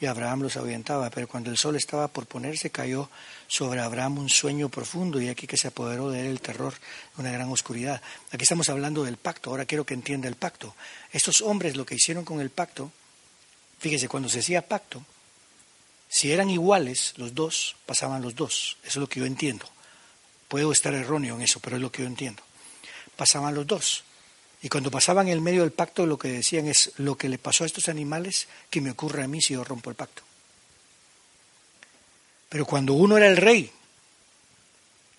[0.00, 3.10] y Abraham los ahuyentaba, pero cuando el sol estaba por ponerse cayó
[3.48, 6.74] sobre Abraham un sueño profundo y aquí que se apoderó de él el terror,
[7.16, 8.00] una gran oscuridad.
[8.30, 10.74] Aquí estamos hablando del pacto, ahora quiero que entienda el pacto.
[11.10, 12.92] Estos hombres lo que hicieron con el pacto,
[13.80, 15.04] fíjese, cuando se decía pacto,
[16.08, 19.66] si eran iguales los dos, pasaban los dos, eso es lo que yo entiendo.
[20.48, 22.42] Puedo estar erróneo en eso, pero es lo que yo entiendo.
[23.16, 24.04] Pasaban los dos.
[24.62, 27.38] Y cuando pasaban en el medio del pacto, lo que decían es, lo que le
[27.38, 30.22] pasó a estos animales, que me ocurre a mí si yo rompo el pacto.
[32.48, 33.70] Pero cuando uno era el rey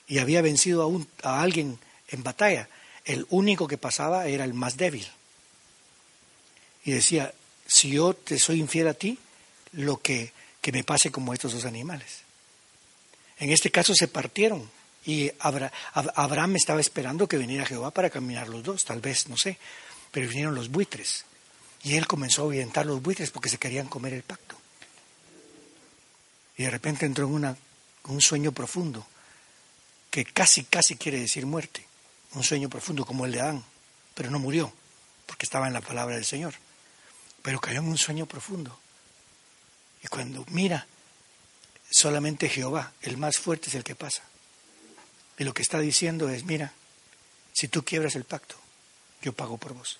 [0.08, 2.68] y había vencido a, un, a alguien en batalla,
[3.06, 5.08] el único que pasaba era el más débil.
[6.84, 7.34] Y decía,
[7.68, 9.20] si yo te soy infiel a ti,
[9.74, 12.24] lo que, que me pase como estos dos animales.
[13.38, 14.70] En este caso se partieron
[15.06, 19.58] y Abraham estaba esperando que viniera Jehová para caminar los dos, tal vez, no sé.
[20.12, 21.26] Pero vinieron los buitres.
[21.84, 24.56] Y él comenzó a ahuyentar los buitres porque se querían comer el pacto.
[26.58, 27.58] Y de repente entró en una,
[28.06, 29.08] un sueño profundo,
[30.12, 31.86] que casi, casi quiere decir muerte.
[32.34, 33.64] Un sueño profundo como el de Adán.
[34.14, 34.72] Pero no murió,
[35.26, 36.54] porque estaba en la palabra del Señor.
[37.42, 38.78] Pero cayó en un sueño profundo.
[40.04, 40.86] Y cuando mira,
[41.90, 44.24] solamente Jehová, el más fuerte, es el que pasa.
[45.40, 46.74] Y lo que está diciendo es, mira,
[47.54, 48.56] si tú quiebras el pacto,
[49.22, 49.98] yo pago por vos.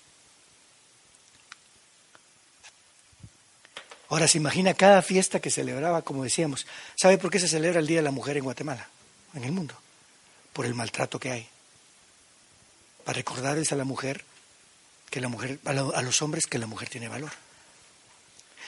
[4.10, 6.66] Ahora se imagina cada fiesta que celebraba, como decíamos.
[6.94, 8.88] ¿Sabe por qué se celebra el Día de la Mujer en Guatemala,
[9.32, 9.74] en el mundo?
[10.52, 11.48] Por el maltrato que hay.
[13.04, 14.24] Para recordarles a la mujer
[15.08, 17.32] que la mujer, a los hombres que la mujer tiene valor.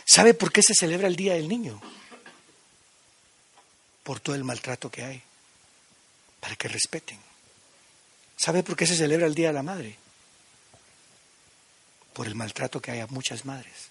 [0.06, 1.82] ¿Sabe por qué se celebra el Día del Niño?
[4.04, 5.22] Por todo el maltrato que hay
[6.42, 7.18] para que respeten.
[8.36, 9.96] ¿Sabe por qué se celebra el Día de la Madre?
[12.12, 13.90] Por el maltrato que hay a muchas madres.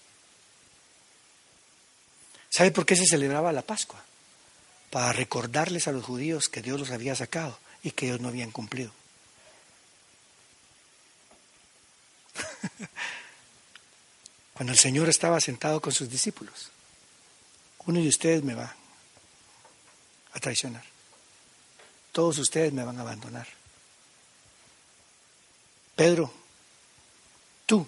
[2.50, 4.04] ¿Sabe por qué se celebraba la Pascua?
[4.90, 8.50] Para recordarles a los judíos que Dios los había sacado y que ellos no habían
[8.50, 8.92] cumplido.
[14.52, 16.68] Cuando el Señor estaba sentado con sus discípulos,
[17.86, 18.76] uno de ustedes me va
[20.34, 20.91] a traicionar
[22.12, 23.48] todos ustedes me van a abandonar.
[25.96, 26.32] Pedro,
[27.66, 27.86] tú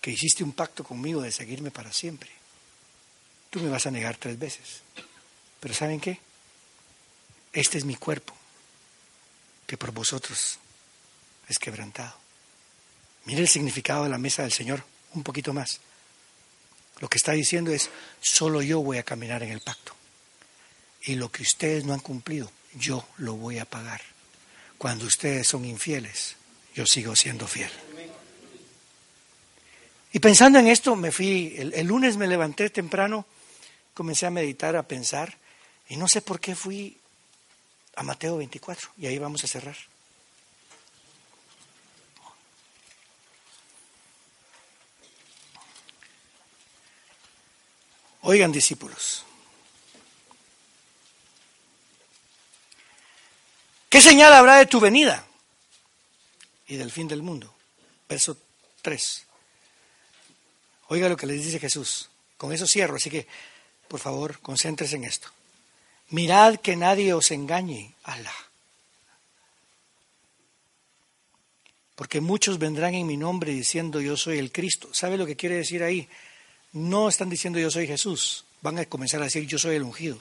[0.00, 2.30] que hiciste un pacto conmigo de seguirme para siempre,
[3.50, 4.82] tú me vas a negar tres veces.
[5.60, 6.20] Pero ¿saben qué?
[7.52, 8.34] Este es mi cuerpo,
[9.66, 10.58] que por vosotros
[11.48, 12.16] es quebrantado.
[13.24, 14.84] Mire el significado de la mesa del Señor,
[15.14, 15.80] un poquito más.
[17.00, 19.94] Lo que está diciendo es, solo yo voy a caminar en el pacto.
[21.02, 24.00] Y lo que ustedes no han cumplido, yo lo voy a pagar.
[24.78, 26.36] Cuando ustedes son infieles,
[26.74, 27.70] yo sigo siendo fiel.
[30.12, 33.26] Y pensando en esto, me fui, el, lunes me levanté temprano,
[33.92, 35.36] comencé a meditar, a pensar,
[35.88, 36.96] y no sé por qué fui
[37.96, 39.76] a Mateo 24, y ahí vamos a cerrar.
[48.22, 49.24] Oigan, discípulos,
[53.88, 55.26] ¿Qué señal habrá de tu venida
[56.66, 57.54] y del fin del mundo?
[58.08, 58.36] Verso
[58.82, 59.26] 3.
[60.88, 62.10] Oiga lo que les dice Jesús.
[62.36, 63.26] Con eso cierro, así que
[63.88, 65.28] por favor, concéntrese en esto.
[66.10, 68.34] Mirad que nadie os engañe, Alá.
[71.94, 74.92] Porque muchos vendrán en mi nombre diciendo yo soy el Cristo.
[74.92, 76.08] ¿Sabe lo que quiere decir ahí?
[76.72, 80.20] No están diciendo yo soy Jesús, van a comenzar a decir yo soy el ungido.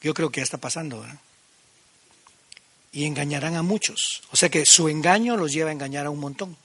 [0.00, 1.04] Yo creo que ya está pasando.
[1.04, 1.18] ¿eh?
[2.92, 4.22] Y engañarán a muchos.
[4.30, 6.56] O sea que su engaño los lleva a engañar a un montón.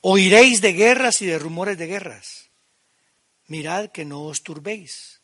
[0.00, 2.48] Oiréis de guerras y de rumores de guerras.
[3.46, 5.20] Mirad que no os turbéis,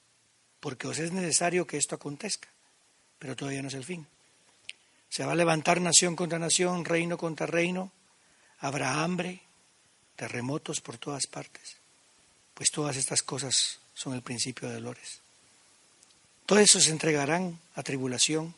[0.58, 2.48] porque os es necesario que esto acontezca,
[3.18, 4.06] pero todavía no es el fin.
[5.08, 7.92] Se va a levantar nación contra nación, reino contra reino.
[8.58, 9.42] Habrá hambre,
[10.16, 11.76] terremotos por todas partes.
[12.54, 15.20] Pues todas estas cosas son el principio de dolores.
[16.50, 18.52] Todo eso se entregarán a tribulación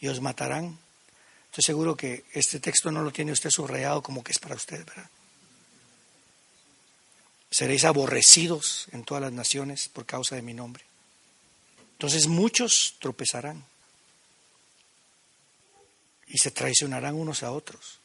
[0.00, 0.78] y os matarán.
[1.50, 4.86] Estoy seguro que este texto no lo tiene usted subrayado como que es para usted,
[4.86, 5.10] ¿verdad?
[7.50, 10.82] Seréis aborrecidos en todas las naciones por causa de mi nombre.
[11.92, 13.62] Entonces muchos tropezarán
[16.28, 17.98] y se traicionarán unos a otros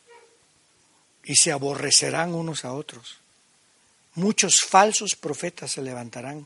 [1.23, 3.19] y se aborrecerán unos a otros.
[4.15, 6.45] Muchos falsos profetas se levantarán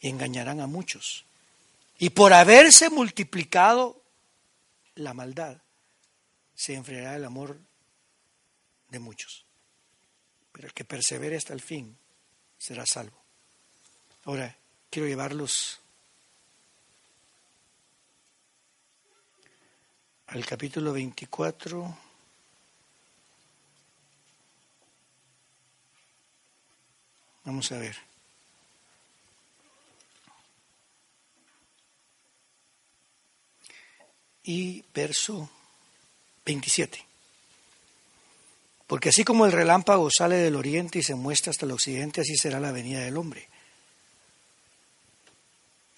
[0.00, 1.26] y engañarán a muchos.
[2.02, 4.02] Y por haberse multiplicado
[4.94, 5.60] la maldad,
[6.54, 7.60] se enfriará el amor
[8.88, 9.44] de muchos.
[10.50, 11.94] Pero el que persevere hasta el fin
[12.56, 13.22] será salvo.
[14.24, 14.56] Ahora,
[14.88, 15.78] quiero llevarlos
[20.28, 21.98] al capítulo 24.
[27.44, 28.09] Vamos a ver.
[34.44, 35.50] Y verso
[36.44, 37.04] 27.
[38.86, 42.36] Porque así como el relámpago sale del oriente y se muestra hasta el occidente, así
[42.36, 43.48] será la venida del hombre.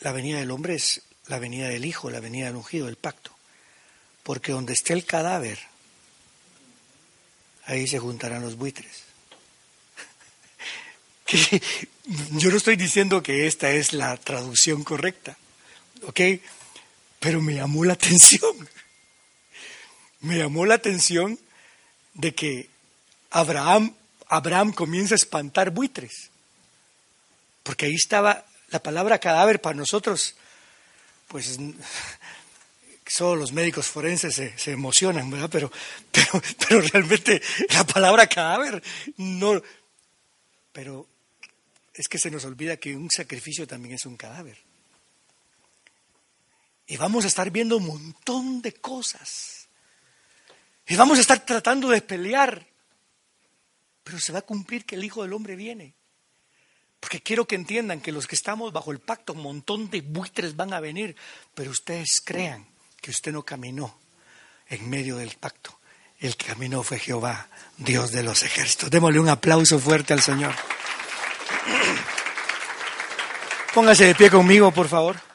[0.01, 3.30] La venida del hombre es la venida del Hijo, la venida del ungido, el pacto.
[4.22, 5.59] Porque donde esté el cadáver,
[7.64, 9.05] ahí se juntarán los buitres.
[12.32, 15.38] yo no estoy diciendo que esta es la traducción correcta,
[16.03, 16.20] ¿ok?
[17.22, 18.68] Pero me llamó la atención.
[20.22, 21.38] Me llamó la atención
[22.14, 22.68] de que
[23.30, 23.94] Abraham,
[24.26, 26.30] Abraham comienza a espantar buitres.
[27.62, 30.34] Porque ahí estaba la palabra cadáver para nosotros,
[31.28, 31.58] pues
[33.06, 35.48] solo los médicos forenses se, emocionan, ¿verdad?
[35.52, 35.70] Pero,
[36.10, 38.82] pero, pero realmente la palabra cadáver
[39.16, 39.62] no.
[40.72, 41.06] Pero
[41.94, 44.71] es que se nos olvida que un sacrificio también es un cadáver.
[46.87, 49.68] Y vamos a estar viendo un montón de cosas.
[50.87, 52.66] Y vamos a estar tratando de pelear.
[54.03, 55.95] Pero se va a cumplir que el Hijo del Hombre viene.
[57.01, 60.57] Porque quiero que entiendan que los que estamos bajo el pacto, un montón de buitres
[60.57, 61.16] van a venir.
[61.55, 62.66] Pero ustedes crean
[63.01, 63.99] que usted no caminó
[64.68, 65.78] en medio del pacto.
[66.18, 68.91] El que caminó fue Jehová, Dios de los ejércitos.
[68.91, 70.55] Démosle un aplauso fuerte al Señor.
[73.74, 75.32] Póngase de pie conmigo, por favor.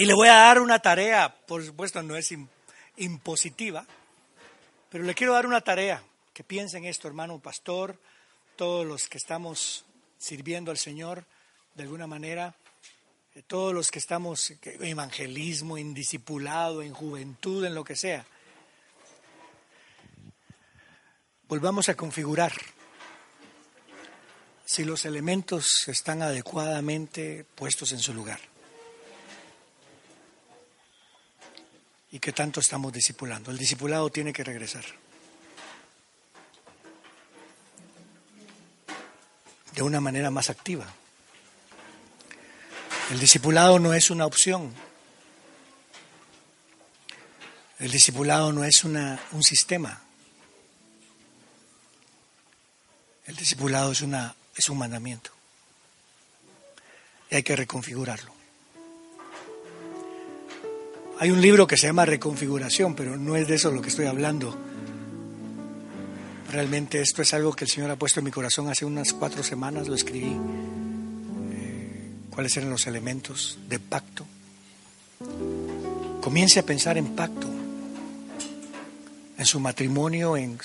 [0.00, 2.34] Y le voy a dar una tarea, por supuesto no es
[2.96, 3.84] impositiva,
[4.88, 6.02] pero le quiero dar una tarea.
[6.32, 8.00] Que piensen esto, hermano pastor,
[8.56, 9.84] todos los que estamos
[10.16, 11.26] sirviendo al Señor
[11.74, 12.54] de alguna manera
[13.46, 18.24] todos los que estamos en evangelismo, en discipulado, en juventud, en lo que sea,
[21.46, 22.52] volvamos a configurar
[24.64, 28.49] si los elementos están adecuadamente puestos en su lugar.
[32.12, 33.50] ¿Y qué tanto estamos discipulando?
[33.50, 34.84] El discipulado tiene que regresar.
[39.72, 40.86] De una manera más activa.
[43.10, 44.74] El discipulado no es una opción.
[47.78, 50.02] El discipulado no es una, un sistema.
[53.26, 55.30] El discipulado es, una, es un mandamiento.
[57.30, 58.39] Y hay que reconfigurarlo.
[61.20, 64.06] Hay un libro que se llama Reconfiguración, pero no es de eso lo que estoy
[64.06, 64.56] hablando.
[66.50, 69.42] Realmente esto es algo que el Señor ha puesto en mi corazón hace unas cuatro
[69.42, 70.34] semanas, lo escribí
[72.30, 74.24] cuáles eran los elementos de pacto.
[76.22, 77.48] Comience a pensar en pacto,
[79.36, 80.58] en su matrimonio, en,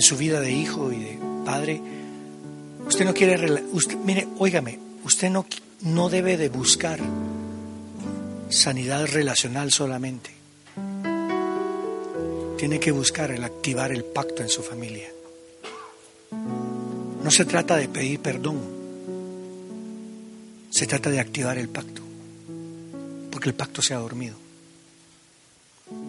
[0.00, 1.82] su vida de hijo y de padre.
[2.86, 5.44] Usted no quiere, usted, mire, óigame, usted no,
[5.82, 7.00] no debe de buscar
[8.48, 10.30] sanidad relacional solamente.
[12.58, 15.08] Tiene que buscar el activar el pacto en su familia.
[17.22, 18.60] No se trata de pedir perdón,
[20.70, 22.02] se trata de activar el pacto,
[23.30, 24.36] porque el pacto se ha dormido.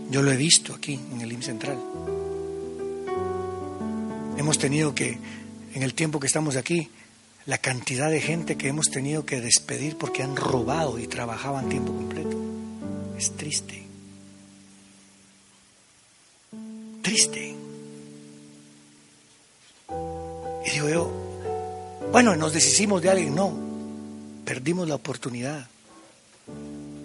[0.09, 1.77] Yo lo he visto aquí en el IM Central.
[4.37, 5.17] Hemos tenido que,
[5.73, 6.89] en el tiempo que estamos aquí,
[7.45, 11.93] la cantidad de gente que hemos tenido que despedir porque han robado y trabajaban tiempo
[11.93, 12.41] completo.
[13.17, 13.83] Es triste.
[17.01, 17.55] Triste.
[20.65, 21.11] Y digo yo,
[22.11, 23.53] bueno, nos deshicimos de alguien, no.
[24.43, 25.67] Perdimos la oportunidad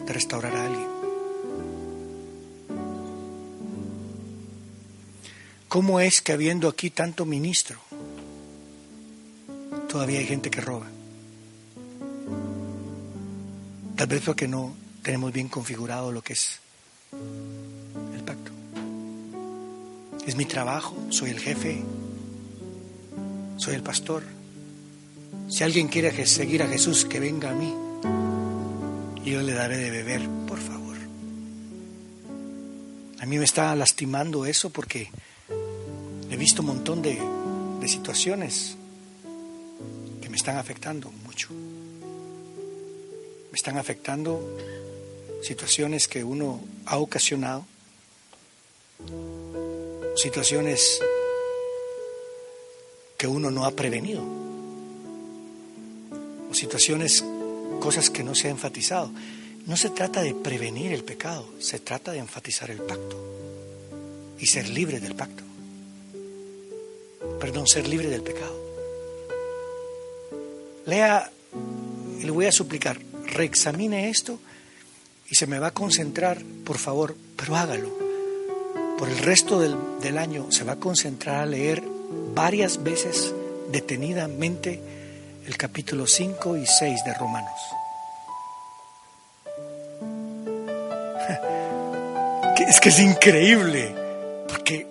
[0.07, 0.88] de restaurar a alguien.
[5.68, 7.78] ¿Cómo es que habiendo aquí tanto ministro,
[9.91, 10.86] todavía hay gente que roba?
[13.97, 16.61] Tal vez porque no tenemos bien configurado lo que es
[18.14, 18.53] el pacto.
[20.26, 21.82] Es mi trabajo, soy el jefe,
[23.57, 24.22] soy el pastor.
[25.49, 27.74] Si alguien quiere seguir a Jesús, que venga a mí.
[29.24, 30.97] Y yo le daré de beber, por favor.
[33.18, 35.11] A mí me está lastimando eso porque
[36.30, 37.20] he visto un montón de,
[37.80, 38.76] de situaciones
[40.41, 41.51] están afectando mucho.
[43.51, 44.41] Me están afectando
[45.43, 47.66] situaciones que uno ha ocasionado,
[50.16, 51.01] situaciones
[53.18, 54.22] que uno no ha prevenido,
[56.51, 57.22] o situaciones,
[57.80, 59.11] cosas que no se ha enfatizado.
[59.66, 63.16] No se trata de prevenir el pecado, se trata de enfatizar el pacto
[64.38, 65.51] y ser libre del pacto
[67.41, 68.69] perdón, ser libre del pecado.
[70.91, 71.30] Lea,
[72.20, 74.41] le voy a suplicar, reexamine esto
[75.30, 77.88] y se me va a concentrar, por favor, pero hágalo.
[78.99, 81.80] Por el resto del, del año se va a concentrar a leer
[82.34, 83.32] varias veces
[83.70, 84.80] detenidamente
[85.47, 87.61] el capítulo 5 y 6 de Romanos.
[92.68, 93.95] Es que es increíble,
[94.47, 94.86] porque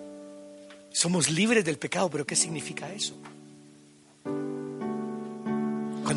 [0.92, 3.16] somos libres del pecado, pero ¿qué significa eso?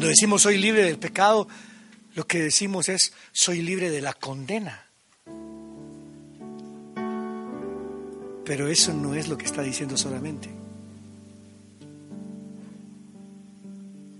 [0.02, 1.46] Cuando decimos soy libre del pecado,
[2.16, 4.84] lo que decimos es soy libre de la condena.
[8.44, 10.50] Pero eso no es lo que está diciendo solamente.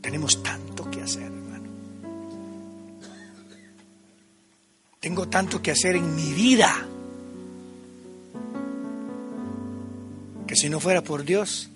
[0.01, 1.69] Tenemos tanto que hacer, hermano.
[5.01, 6.87] Tengo tanto que hacer en mi vida.
[10.47, 11.71] que si no fuera por Dios,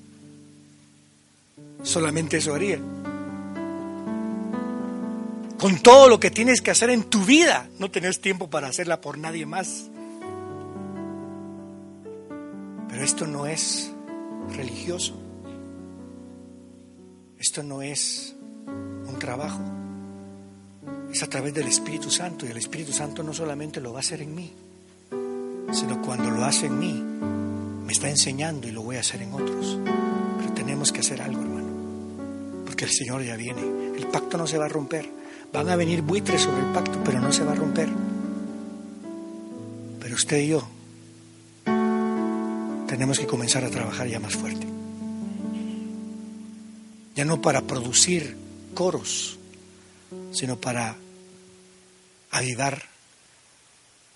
[1.82, 2.78] solamente eso haría.
[5.58, 9.00] Con todo lo que tienes que hacer en tu vida, no tenés tiempo para hacerla
[9.00, 9.90] por nadie más.
[12.88, 13.90] Pero esto no es
[14.54, 15.14] religioso.
[17.38, 18.34] Esto no es
[19.06, 19.60] un trabajo.
[21.12, 22.46] Es a través del Espíritu Santo.
[22.46, 24.52] Y el Espíritu Santo no solamente lo va a hacer en mí,
[25.72, 26.92] sino cuando lo hace en mí,
[27.86, 29.78] me está enseñando y lo voy a hacer en otros.
[30.38, 32.64] Pero tenemos que hacer algo, hermano.
[32.66, 33.62] Porque el Señor ya viene.
[33.96, 35.08] El pacto no se va a romper.
[35.52, 37.88] Van a venir buitres sobre el pacto, pero no se va a romper.
[40.00, 40.68] Pero usted y yo
[42.86, 44.66] tenemos que comenzar a trabajar ya más fuerte.
[47.14, 48.36] Ya no para producir
[48.74, 49.38] coros,
[50.32, 50.96] sino para
[52.30, 52.82] avivar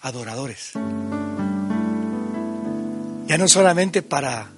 [0.03, 0.73] adoradores.
[3.27, 4.51] Ya no solamente para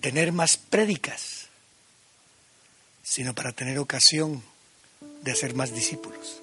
[0.00, 1.48] tener más prédicas,
[3.02, 4.42] sino para tener ocasión
[5.22, 6.42] de hacer más discípulos.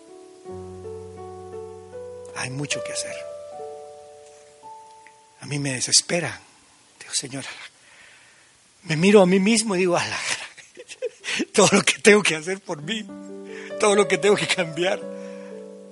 [2.36, 3.16] Hay mucho que hacer.
[5.42, 6.40] A mí me desespera.
[7.00, 7.44] Digo, Señor,
[8.84, 10.18] me miro a mí mismo y digo, ala,
[11.54, 13.06] todo lo que tengo que hacer por mí,
[13.80, 15.02] todo lo que tengo que cambiar.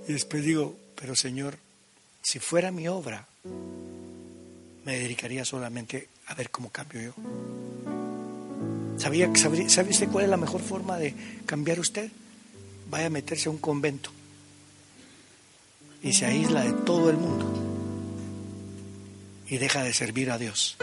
[0.08, 1.58] Y después digo, pero Señor,
[2.22, 3.28] si fuera mi obra,
[4.86, 7.14] me dedicaría solamente a ver cómo cambio yo.
[8.98, 11.14] ¿Sabía, ¿Sabe usted cuál es la mejor forma de
[11.46, 12.10] cambiar usted?
[12.90, 14.12] Vaya a meterse a un convento
[16.02, 17.46] y se aísla de todo el mundo
[19.48, 20.78] y deja de servir a Dios.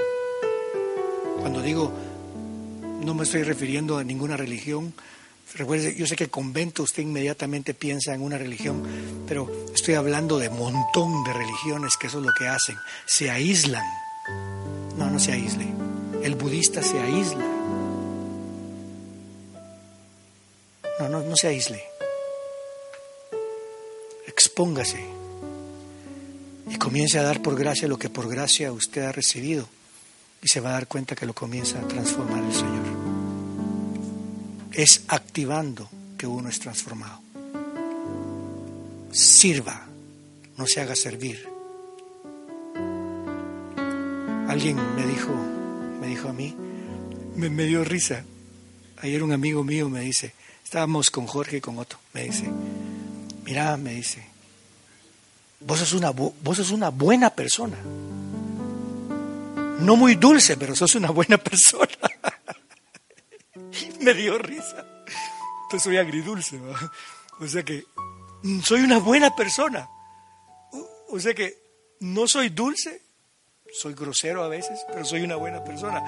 [1.40, 1.93] Cuando digo,
[3.02, 4.94] no me estoy refiriendo a ninguna religión,
[5.55, 8.82] Recuerde, yo sé que convento usted inmediatamente piensa en una religión,
[9.28, 12.76] pero estoy hablando de montón de religiones que eso es lo que hacen.
[13.06, 13.85] Se aíslan.
[14.97, 15.66] No, no se aísle.
[16.24, 17.44] El budista se aísla.
[20.98, 21.94] No, no, no se aísle.
[24.55, 25.05] Expóngase
[26.70, 29.66] y comience a dar por gracia lo que por gracia usted ha recibido
[30.40, 33.05] y se va a dar cuenta que lo comienza a transformar el Señor
[34.70, 37.20] es activando que uno es transformado.
[39.10, 39.89] Sirva,
[40.56, 41.48] no se haga servir.
[44.47, 45.35] Alguien me dijo,
[46.01, 46.55] me dijo a mí,
[47.35, 48.24] me, dio risa.
[48.98, 50.32] Ayer un amigo mío me dice,
[50.62, 52.48] estábamos con Jorge y con Otto, me dice,
[53.44, 54.34] mira, me dice,
[55.66, 57.77] vos sos una, vos sos una buena persona.
[59.81, 61.89] No muy dulce, pero sos una buena persona.
[64.01, 64.86] me dio risa.
[65.65, 66.61] Entonces soy agridulce.
[67.41, 67.85] O sea que
[68.62, 69.89] soy una buena persona.
[71.11, 71.59] O sea que
[72.01, 73.03] no soy dulce,
[73.73, 76.03] soy grosero a veces, pero soy una buena persona.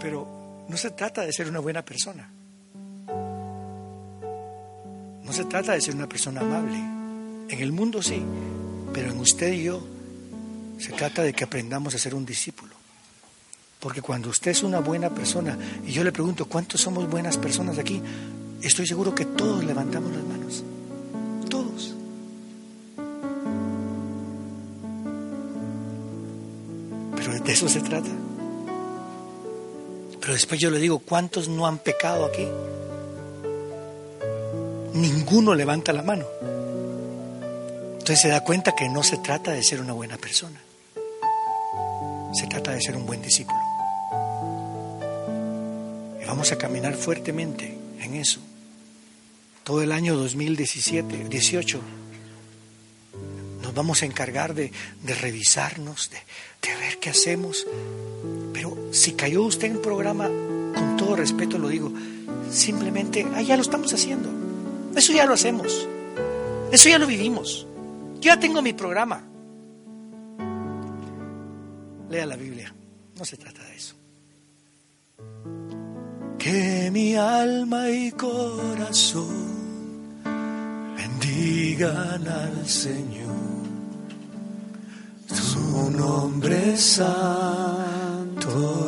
[0.00, 0.26] Pero
[0.68, 2.30] no se trata de ser una buena persona.
[5.22, 6.76] No se trata de ser una persona amable.
[6.76, 8.22] En el mundo sí,
[8.92, 9.82] pero en usted y yo
[10.78, 12.74] se trata de que aprendamos a ser un discípulo.
[13.78, 15.56] Porque cuando usted es una buena persona,
[15.86, 18.02] y yo le pregunto, ¿cuántos somos buenas personas aquí?
[18.62, 20.64] Estoy seguro que todos levantamos las manos.
[21.48, 21.94] Todos.
[27.16, 28.10] Pero de eso se trata.
[30.20, 32.46] Pero después yo le digo, ¿cuántos no han pecado aquí?
[34.92, 36.26] Ninguno levanta la mano.
[38.10, 40.60] Entonces se da cuenta que no se trata de ser una buena persona.
[42.34, 43.60] Se trata de ser un buen discípulo.
[46.20, 48.40] Y vamos a caminar fuertemente en eso.
[49.62, 51.80] Todo el año 2017, 18,
[53.62, 54.72] nos vamos a encargar de,
[55.04, 56.18] revisarnos, de,
[56.80, 57.64] ver qué hacemos.
[58.52, 61.92] Pero si cayó usted en programa, con todo respeto lo digo,
[62.50, 64.28] simplemente, ah, ya lo estamos haciendo.
[64.96, 65.86] Eso ya lo hacemos.
[66.72, 67.68] Eso ya lo vivimos.
[68.20, 69.22] Ya tengo mi programa.
[72.10, 72.74] Lea la Biblia.
[73.16, 73.94] No se trata de eso.
[76.38, 79.50] Que mi alma y corazón
[80.96, 83.36] bendigan al Señor.
[85.26, 87.72] Su nombre santo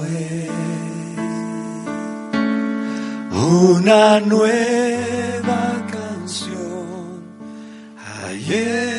[0.07, 0.51] es.
[3.33, 7.23] Una nueva canción.
[8.27, 8.92] Ayer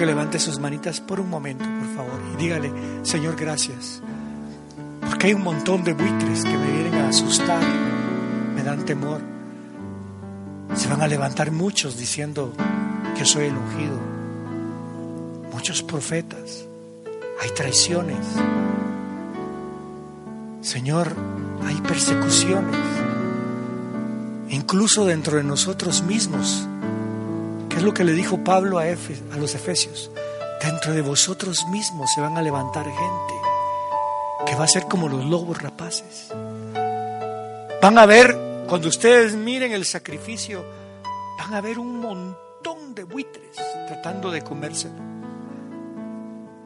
[0.00, 2.72] que levante sus manitas por un momento, por favor, y dígale,
[3.02, 4.00] Señor, gracias.
[4.98, 7.62] Porque hay un montón de buitres que me vienen a asustar,
[8.56, 9.20] me dan temor.
[10.74, 12.54] Se van a levantar muchos diciendo
[13.14, 13.98] que soy el ungido.
[15.52, 16.64] Muchos profetas.
[17.42, 18.26] Hay traiciones.
[20.62, 21.14] Señor,
[21.66, 22.80] hay persecuciones.
[24.48, 26.66] Incluso dentro de nosotros mismos
[27.80, 30.10] es lo que le dijo Pablo a, a los Efesios.
[30.62, 33.34] Dentro de vosotros mismos se van a levantar gente
[34.44, 36.28] que va a ser como los lobos rapaces.
[37.80, 38.36] Van a ver,
[38.68, 40.62] cuando ustedes miren el sacrificio,
[41.38, 43.56] van a ver un montón de buitres
[43.88, 45.02] tratando de comérselo.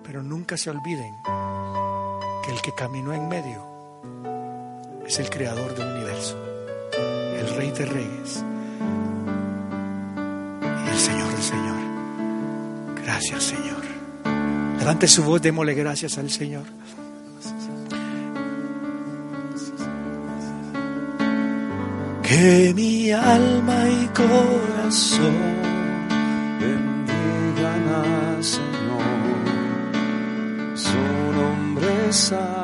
[0.02, 1.14] Pero nunca se olviden
[2.44, 3.64] que el que caminó en medio
[5.06, 6.36] es el creador del universo,
[7.38, 8.44] el rey de reyes
[13.14, 13.80] Gracias, Señor.
[14.76, 16.64] Levante su voz, démosle gracias al Señor.
[22.24, 25.36] Que mi alma y corazón
[26.60, 29.04] bendigan al Señor.
[30.74, 30.98] Su
[31.38, 32.63] nombre santo